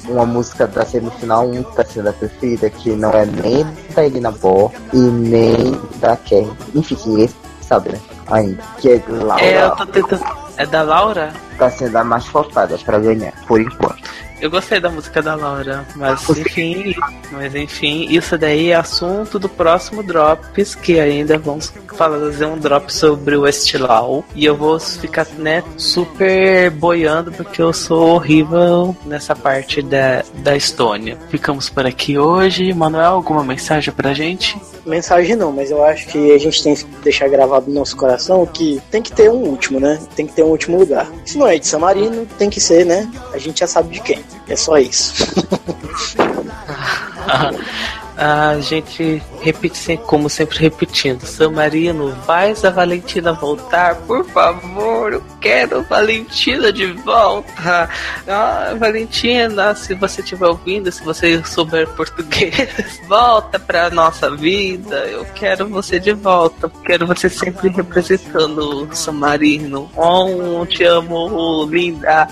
Uma 0.07 0.25
música 0.25 0.65
da 0.65 0.85
semifinal 0.85 1.47
1 1.47 1.63
tá 1.63 1.83
sendo 1.83 2.09
a 2.09 2.13
preferida, 2.13 2.69
que 2.69 2.91
não 2.91 3.11
é 3.11 3.25
nem 3.25 3.65
da 3.93 4.05
Elina 4.05 4.31
Bó 4.31 4.71
e 4.93 4.97
nem 4.97 5.79
da 5.99 6.15
Kelly. 6.15 6.51
Enfim, 6.73 7.29
sabe, 7.61 7.89
né? 7.91 7.99
Ainda. 8.31 8.63
Que 8.77 8.93
é 8.93 9.03
Laura. 9.07 9.43
É, 9.43 9.63
eu 9.63 9.71
tô 9.75 9.85
tentando. 9.85 10.23
É 10.57 10.65
da 10.65 10.81
Laura? 10.81 11.31
Tá 11.57 11.69
sendo 11.69 11.95
a 11.97 12.03
mais 12.03 12.25
faltada 12.25 12.77
pra 12.79 12.99
ganhar, 12.99 13.33
por 13.47 13.61
enquanto. 13.61 14.09
Eu 14.41 14.49
gostei 14.49 14.79
da 14.79 14.89
música 14.89 15.21
da 15.21 15.35
Laura, 15.35 15.85
mas 15.95 16.29
enfim, 16.29 16.95
mas 17.31 17.53
enfim, 17.53 18.07
isso 18.09 18.37
daí 18.37 18.71
é 18.71 18.75
assunto 18.75 19.37
do 19.37 19.49
próximo 19.49 20.01
Drops, 20.01 20.75
que 20.75 20.97
ainda 20.97 21.37
vamos 21.37 21.69
fazer 21.99 22.45
um 22.45 22.57
drop 22.57 22.93
sobre 22.93 23.35
o 23.35 23.45
Estilau. 23.45 24.23
E 24.33 24.45
eu 24.45 24.55
vou 24.55 24.79
ficar, 24.79 25.27
né, 25.37 25.61
super 25.75 26.71
boiando, 26.71 27.29
porque 27.29 27.61
eu 27.61 27.73
sou 27.73 28.15
horrível 28.15 28.95
nessa 29.05 29.35
parte 29.35 29.81
da, 29.81 30.23
da 30.35 30.55
Estônia. 30.55 31.17
Ficamos 31.27 31.69
por 31.69 31.85
aqui 31.85 32.17
hoje. 32.17 32.73
Manuel, 32.73 33.15
alguma 33.15 33.43
mensagem 33.43 33.93
pra 33.93 34.13
gente? 34.13 34.57
Mensagem 34.85 35.35
não, 35.35 35.51
mas 35.51 35.71
eu 35.71 35.83
acho 35.83 36.07
que 36.07 36.31
a 36.31 36.37
gente 36.37 36.63
tem 36.63 36.73
que 36.73 36.85
deixar 37.03 37.27
gravado 37.27 37.67
no 37.67 37.73
nosso 37.73 37.97
coração 37.97 38.45
que 38.45 38.81
tem 38.89 39.01
que 39.01 39.11
ter 39.11 39.29
um 39.29 39.43
último, 39.43 39.79
né? 39.79 39.99
Tem 40.15 40.25
que 40.25 40.33
ter 40.33 40.43
um 40.43 40.47
último 40.47 40.79
lugar. 40.79 41.05
Se 41.25 41.37
não 41.37 41.47
é 41.47 41.59
de 41.59 41.67
San 41.67 41.79
Marino, 41.79 42.25
tem 42.37 42.49
que 42.49 42.61
ser, 42.61 42.85
né? 42.85 43.11
A 43.33 43.37
gente 43.37 43.59
já 43.59 43.67
sabe 43.67 43.95
de 43.95 44.01
quem. 44.01 44.23
É 44.47 44.55
só 44.55 44.77
isso. 44.77 45.25
a 48.19 48.59
gente 48.59 49.23
repete 49.41 49.97
como 50.05 50.29
sempre 50.29 50.59
repetindo. 50.59 51.21
San 51.21 51.51
Marino, 51.51 52.13
faz 52.25 52.65
a 52.65 52.69
Valentina 52.69 53.31
voltar, 53.31 53.95
por 54.01 54.25
favor. 54.25 55.13
Eu 55.13 55.23
quero 55.39 55.83
Valentina 55.83 56.71
de 56.73 56.87
volta. 56.87 57.89
Ah, 58.27 58.75
Valentina, 58.77 59.73
se 59.73 59.95
você 59.95 60.19
estiver 60.19 60.47
ouvindo, 60.47 60.91
se 60.91 61.01
você 61.01 61.41
souber 61.45 61.87
português, 61.89 62.53
volta 63.07 63.57
pra 63.57 63.89
nossa 63.89 64.29
vida. 64.35 64.97
Eu 65.05 65.23
quero 65.33 65.69
você 65.69 65.97
de 65.97 66.11
volta. 66.11 66.69
Quero 66.85 67.07
você 67.07 67.29
sempre 67.29 67.69
representando 67.69 68.89
o 69.07 69.13
Marino. 69.13 69.89
Oh, 69.95 70.65
te 70.65 70.83
amo, 70.83 71.65
linda. 71.65 72.27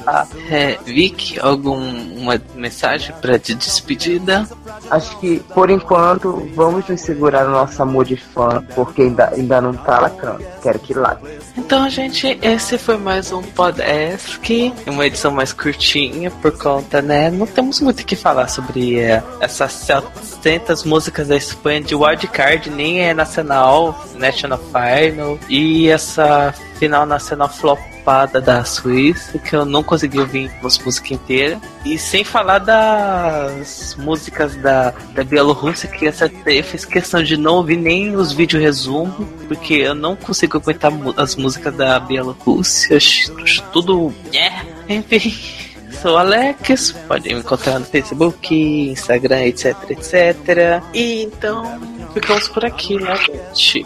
É, 0.49 0.77
Vic, 0.85 1.39
alguma 1.39 2.41
mensagem 2.55 3.15
para 3.21 3.37
de 3.37 3.55
despedida? 3.55 4.45
Acho 4.91 5.17
que 5.19 5.39
por 5.53 5.76
enquanto, 5.77 6.49
vamos 6.53 6.87
nos 6.87 7.01
segurar 7.01 7.45
no 7.45 7.51
nosso 7.51 7.81
amor 7.81 8.05
de 8.05 8.17
fã, 8.17 8.63
porque 8.75 9.03
ainda, 9.03 9.29
ainda 9.33 9.61
não 9.61 9.73
tá 9.73 9.99
lacrando. 9.99 10.43
Quero 10.61 10.79
que 10.79 10.93
lá. 10.93 11.17
Então, 11.55 11.89
gente, 11.89 12.37
esse 12.41 12.77
foi 12.77 12.97
mais 12.97 13.31
um 13.31 13.41
podcast, 13.41 14.73
uma 14.85 15.05
edição 15.05 15.31
mais 15.31 15.53
curtinha, 15.53 16.29
por 16.29 16.51
conta, 16.57 17.01
né? 17.01 17.29
Não 17.29 17.47
temos 17.47 17.79
muito 17.79 18.01
o 18.01 18.05
que 18.05 18.15
falar 18.15 18.47
sobre 18.47 18.99
é, 18.99 19.23
essas 19.39 19.71
700 19.73 20.83
músicas 20.83 21.27
da 21.27 21.35
Espanha 21.35 21.81
de 21.81 21.95
wildcard, 21.95 22.69
nem 22.69 23.01
é 23.01 23.13
nacional, 23.13 24.05
National 24.15 24.59
Final, 24.59 25.39
e 25.49 25.89
essa 25.89 26.53
final 26.77 27.05
nacional 27.05 27.49
flop 27.49 27.79
da 28.41 28.63
Suíça, 28.63 29.37
que 29.37 29.53
eu 29.53 29.65
não 29.65 29.83
consegui 29.83 30.17
ouvir 30.19 30.49
as 30.63 30.77
músicas 30.77 31.11
inteiras. 31.11 31.59
E 31.83 31.97
sem 31.97 32.23
falar 32.23 32.59
das 32.59 33.95
músicas 33.99 34.55
da, 34.55 34.93
da 35.13 35.23
Bielorrússia, 35.25 35.89
que 35.89 36.07
essa 36.07 36.31
eu 36.45 36.63
fiz 36.63 36.85
questão 36.85 37.21
de 37.21 37.35
não 37.35 37.55
ouvir 37.55 37.75
nem 37.75 38.15
os 38.15 38.31
vídeos 38.31 38.61
resumo, 38.63 39.27
porque 39.49 39.73
eu 39.73 39.93
não 39.93 40.15
consigo 40.15 40.57
aguentar 40.57 40.91
as 41.17 41.35
músicas 41.35 41.75
da 41.75 41.99
Bielorrússia. 41.99 42.97
Tudo. 43.73 44.13
É, 44.33 44.93
enfim. 44.93 45.35
Sou 46.01 46.15
Alex, 46.15 46.91
pode 47.07 47.27
me 47.33 47.39
encontrar 47.39 47.79
no 47.79 47.85
Facebook, 47.85 48.55
Instagram, 48.55 49.45
etc, 49.45 49.75
etc. 49.89 50.83
E 50.93 51.23
então, 51.23 51.63
ficamos 52.19 52.47
por 52.47 52.65
aqui, 52.65 52.95
né, 52.95 53.15
gente? 53.17 53.85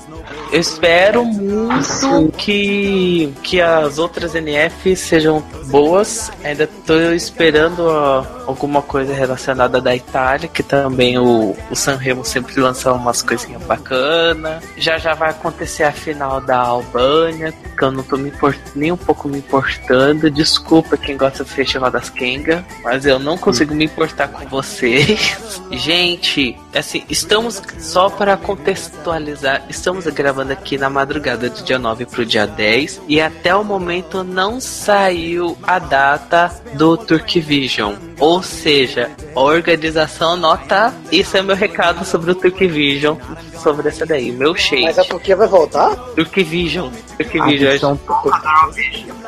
Eu 0.52 0.60
espero 0.60 1.24
muito 1.26 2.32
que, 2.38 3.34
que 3.44 3.62
as 3.62 3.98
outras 3.98 4.34
NFs 4.34 5.00
sejam 5.00 5.42
boas. 5.68 6.32
Ainda 6.44 6.64
estou 6.64 7.14
esperando 7.14 7.84
ó, 7.86 8.24
alguma 8.52 8.82
coisa 8.82 9.14
relacionada 9.14 9.82
da 9.82 9.96
Itália, 9.96 10.48
que 10.48 10.64
também 10.64 11.18
o, 11.18 11.56
o 11.70 11.76
Sanremo 11.76 12.24
sempre 12.24 12.60
lança 12.60 12.92
umas 12.94 13.22
coisinhas 13.22 13.62
bacanas. 13.64 14.64
Já 14.78 14.98
já 14.98 15.14
vai 15.14 15.32
acontecer 15.32 15.84
a 15.84 15.92
final 15.92 16.40
da 16.42 16.58
Albânia, 16.58 17.54
que 17.78 17.84
eu 17.84 17.92
não 17.92 18.02
estou 18.02 18.20
me 18.20 18.32
nem 18.76 18.92
um 18.92 18.98
pouco 18.98 19.28
me 19.28 19.38
importando. 19.38 20.30
Desculpa 20.30 20.98
quem 20.98 21.18
gosta 21.18 21.44
do 21.44 21.50
Festival 21.50 21.92
das 21.92 22.10
Kenga, 22.10 22.66
mas 22.84 23.06
eu 23.06 23.20
não 23.20 23.38
consigo 23.38 23.74
me 23.74 23.86
importar 23.86 24.28
com 24.28 24.46
vocês. 24.48 25.38
Gente, 25.72 26.58
assim, 26.74 27.04
estamos 27.10 27.62
só 27.80 28.10
para 28.10 28.38
contextualizar, 28.38 29.64
estamos 29.70 30.06
gravando 30.08 30.54
aqui 30.54 30.78
na 30.78 30.90
madrugada 30.90 31.50
do 31.50 31.64
dia 31.64 31.80
9 31.80 32.06
pro 32.06 32.26
dia 32.26 32.46
10 32.46 33.02
e 33.08 33.22
até 33.22 33.56
o 33.56 33.64
momento 33.64 34.24
não 34.24 34.60
saiu 34.60 35.58
a 35.64 35.80
data 35.80 36.52
do 36.74 36.98
Turkvision. 36.98 37.96
Ou 38.20 38.41
seja, 38.42 39.12
a 39.36 39.40
organização 39.40 40.36
nota. 40.36 40.94
Isso 41.12 41.38
é 41.38 41.42
meu 41.42 41.56
recado 41.56 42.06
sobre 42.06 42.32
o 42.32 42.36
Turkvision. 42.36 43.18
Sobre 43.62 43.90
essa 43.90 44.06
daí, 44.06 44.32
meu 44.32 44.56
shade. 44.56 44.84
Mas 44.84 45.00
a 45.00 45.04
Turquia 45.04 45.36
vai 45.36 45.48
voltar? 45.48 45.96
Turkvision. 46.16 46.90
Turkvision. 47.18 47.98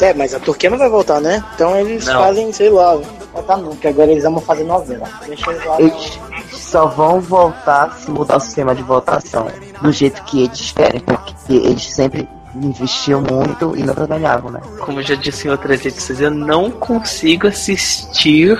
É, 0.01 0.13
mas 0.13 0.33
a 0.33 0.39
Turquia 0.39 0.69
não 0.69 0.77
vai 0.77 0.89
voltar, 0.89 1.19
né? 1.21 1.43
Então 1.55 1.77
eles 1.77 2.05
não. 2.05 2.21
fazem, 2.21 2.51
sei 2.51 2.69
lá. 2.69 2.95
Não, 2.95 3.69
porque 3.69 3.87
agora 3.87 4.11
eles 4.11 4.23
vão 4.23 4.39
fazer 4.39 4.63
novela. 4.63 5.09
Deixa 5.25 5.51
eles 5.51 5.65
lá. 5.65 5.79
Eles 5.79 6.19
só 6.51 6.87
vão 6.87 7.19
voltar 7.19 7.95
se 7.97 8.09
mudar 8.09 8.37
o 8.37 8.39
sistema 8.39 8.73
de 8.73 8.83
votação. 8.83 9.47
Do 9.81 9.91
jeito 9.91 10.23
que 10.23 10.43
eles 10.43 10.71
querem, 10.71 11.01
porque 11.01 11.33
eles 11.53 11.83
sempre 11.83 12.27
investiam 12.55 13.21
muito 13.21 13.75
e 13.75 13.83
nunca 13.83 14.05
ganhavam, 14.05 14.51
né? 14.51 14.61
Como 14.79 14.99
eu 14.99 15.03
já 15.03 15.15
disse 15.15 15.47
em 15.47 15.51
outras 15.51 15.85
edições, 15.85 16.19
eu 16.19 16.31
não 16.31 16.69
consigo 16.71 17.47
assistir 17.47 18.57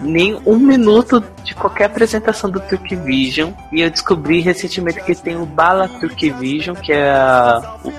nem 0.00 0.40
um 0.44 0.56
minuto 0.56 1.22
de 1.44 1.54
qualquer 1.54 1.86
apresentação 1.86 2.50
do 2.50 2.60
Turkvision. 2.60 3.50
E 3.72 3.80
eu 3.80 3.90
descobri 3.90 4.40
recentemente 4.40 5.02
que 5.02 5.14
tem 5.14 5.36
o 5.36 5.46
Bala 5.46 5.88
Turkvision, 5.88 6.74
que 6.76 6.92
é 6.92 7.12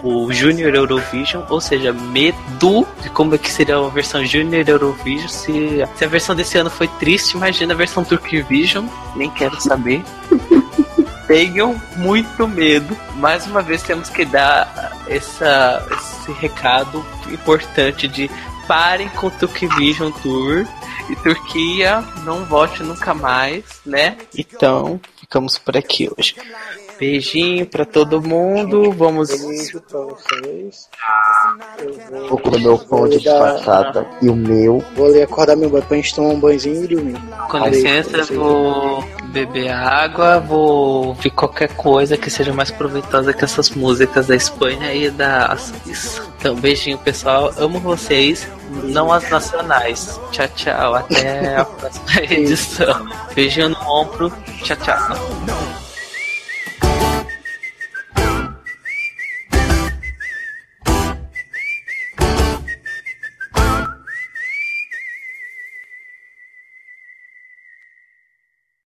o, 0.03 0.25
o 0.25 0.33
Junior 0.33 0.73
Eurovision, 0.73 1.43
ou 1.49 1.62
seja, 1.62 1.93
medo 1.93 2.88
de 3.01 3.09
como 3.09 3.36
é 3.36 3.38
que 3.38 3.51
seria 3.51 3.77
a 3.77 3.89
versão 3.89 4.25
Junior 4.25 4.67
Eurovision. 4.67 5.27
Se, 5.27 5.83
se 5.95 6.05
a 6.05 6.07
versão 6.07 6.36
desse 6.36 6.57
ano 6.57 6.69
foi 6.69 6.88
triste, 6.88 7.36
imagina 7.36 7.73
a 7.73 7.77
versão 7.77 8.03
Turkvision, 8.03 8.86
nem 9.15 9.29
quero 9.29 9.59
saber. 9.62 10.03
tenham 11.27 11.81
muito 11.97 12.47
medo. 12.47 12.95
Mais 13.15 13.47
uma 13.47 13.62
vez 13.62 13.81
temos 13.81 14.09
que 14.09 14.25
dar 14.25 14.92
essa, 15.07 15.85
esse 15.91 16.31
recado 16.33 17.03
importante 17.31 18.07
de 18.07 18.29
parem 18.67 19.09
com 19.09 19.27
o 19.27 19.31
Turkvision 19.31 20.11
Tour 20.21 20.65
e 21.09 21.15
Turquia 21.17 22.03
não 22.23 22.45
volte 22.45 22.81
nunca 22.83 23.13
mais, 23.13 23.63
né? 23.85 24.17
Então, 24.37 24.99
ficamos 25.19 25.57
por 25.57 25.75
aqui 25.75 26.09
hoje. 26.17 26.35
Beijinho 26.97 27.65
pra 27.65 27.85
todo 27.85 28.21
mundo. 28.21 28.91
Vamos. 28.91 29.29
Beijo 29.29 29.81
pra 29.81 29.99
vocês. 29.99 30.89
Vou 32.29 32.37
comer 32.37 32.59
meu 32.61 32.77
pão 32.77 33.09
de 33.09 33.19
batata 33.19 34.07
e 34.21 34.29
o 34.29 34.35
meu. 34.35 34.83
Vou 34.95 35.07
ali 35.07 35.21
acordar 35.21 35.55
meu 35.55 35.69
banho 35.69 35.83
pra 35.83 35.97
gente 35.97 36.15
tomar 36.15 36.29
um 36.29 36.39
banhozinho 36.39 36.83
e 36.83 36.87
dormir. 36.87 37.17
Com 37.49 37.57
licença, 37.67 38.23
vou 38.33 39.03
beber 39.33 39.69
água, 39.71 40.39
vou 40.39 41.15
ver 41.15 41.31
qualquer 41.31 41.69
coisa 41.75 42.15
que 42.15 42.29
seja 42.29 42.53
mais 42.53 42.69
proveitosa 42.69 43.33
que 43.33 43.43
essas 43.43 43.71
músicas 43.71 44.27
da 44.27 44.35
Espanha 44.35 44.93
e 44.93 45.09
da 45.09 45.57
Suíça. 45.57 46.21
Então, 46.37 46.55
beijinho, 46.55 46.97
pessoal. 46.99 47.51
Amo 47.57 47.79
vocês, 47.79 48.47
não 48.83 49.11
as 49.11 49.27
nacionais. 49.29 50.19
Tchau, 50.31 50.47
tchau. 50.55 50.95
Até 50.95 51.57
a 51.57 51.65
próxima 51.65 52.21
edição. 52.31 53.09
Beijinho 53.33 53.69
no 53.69 53.79
ombro. 53.89 54.31
Tchau, 54.63 54.77
tchau. 54.77 55.82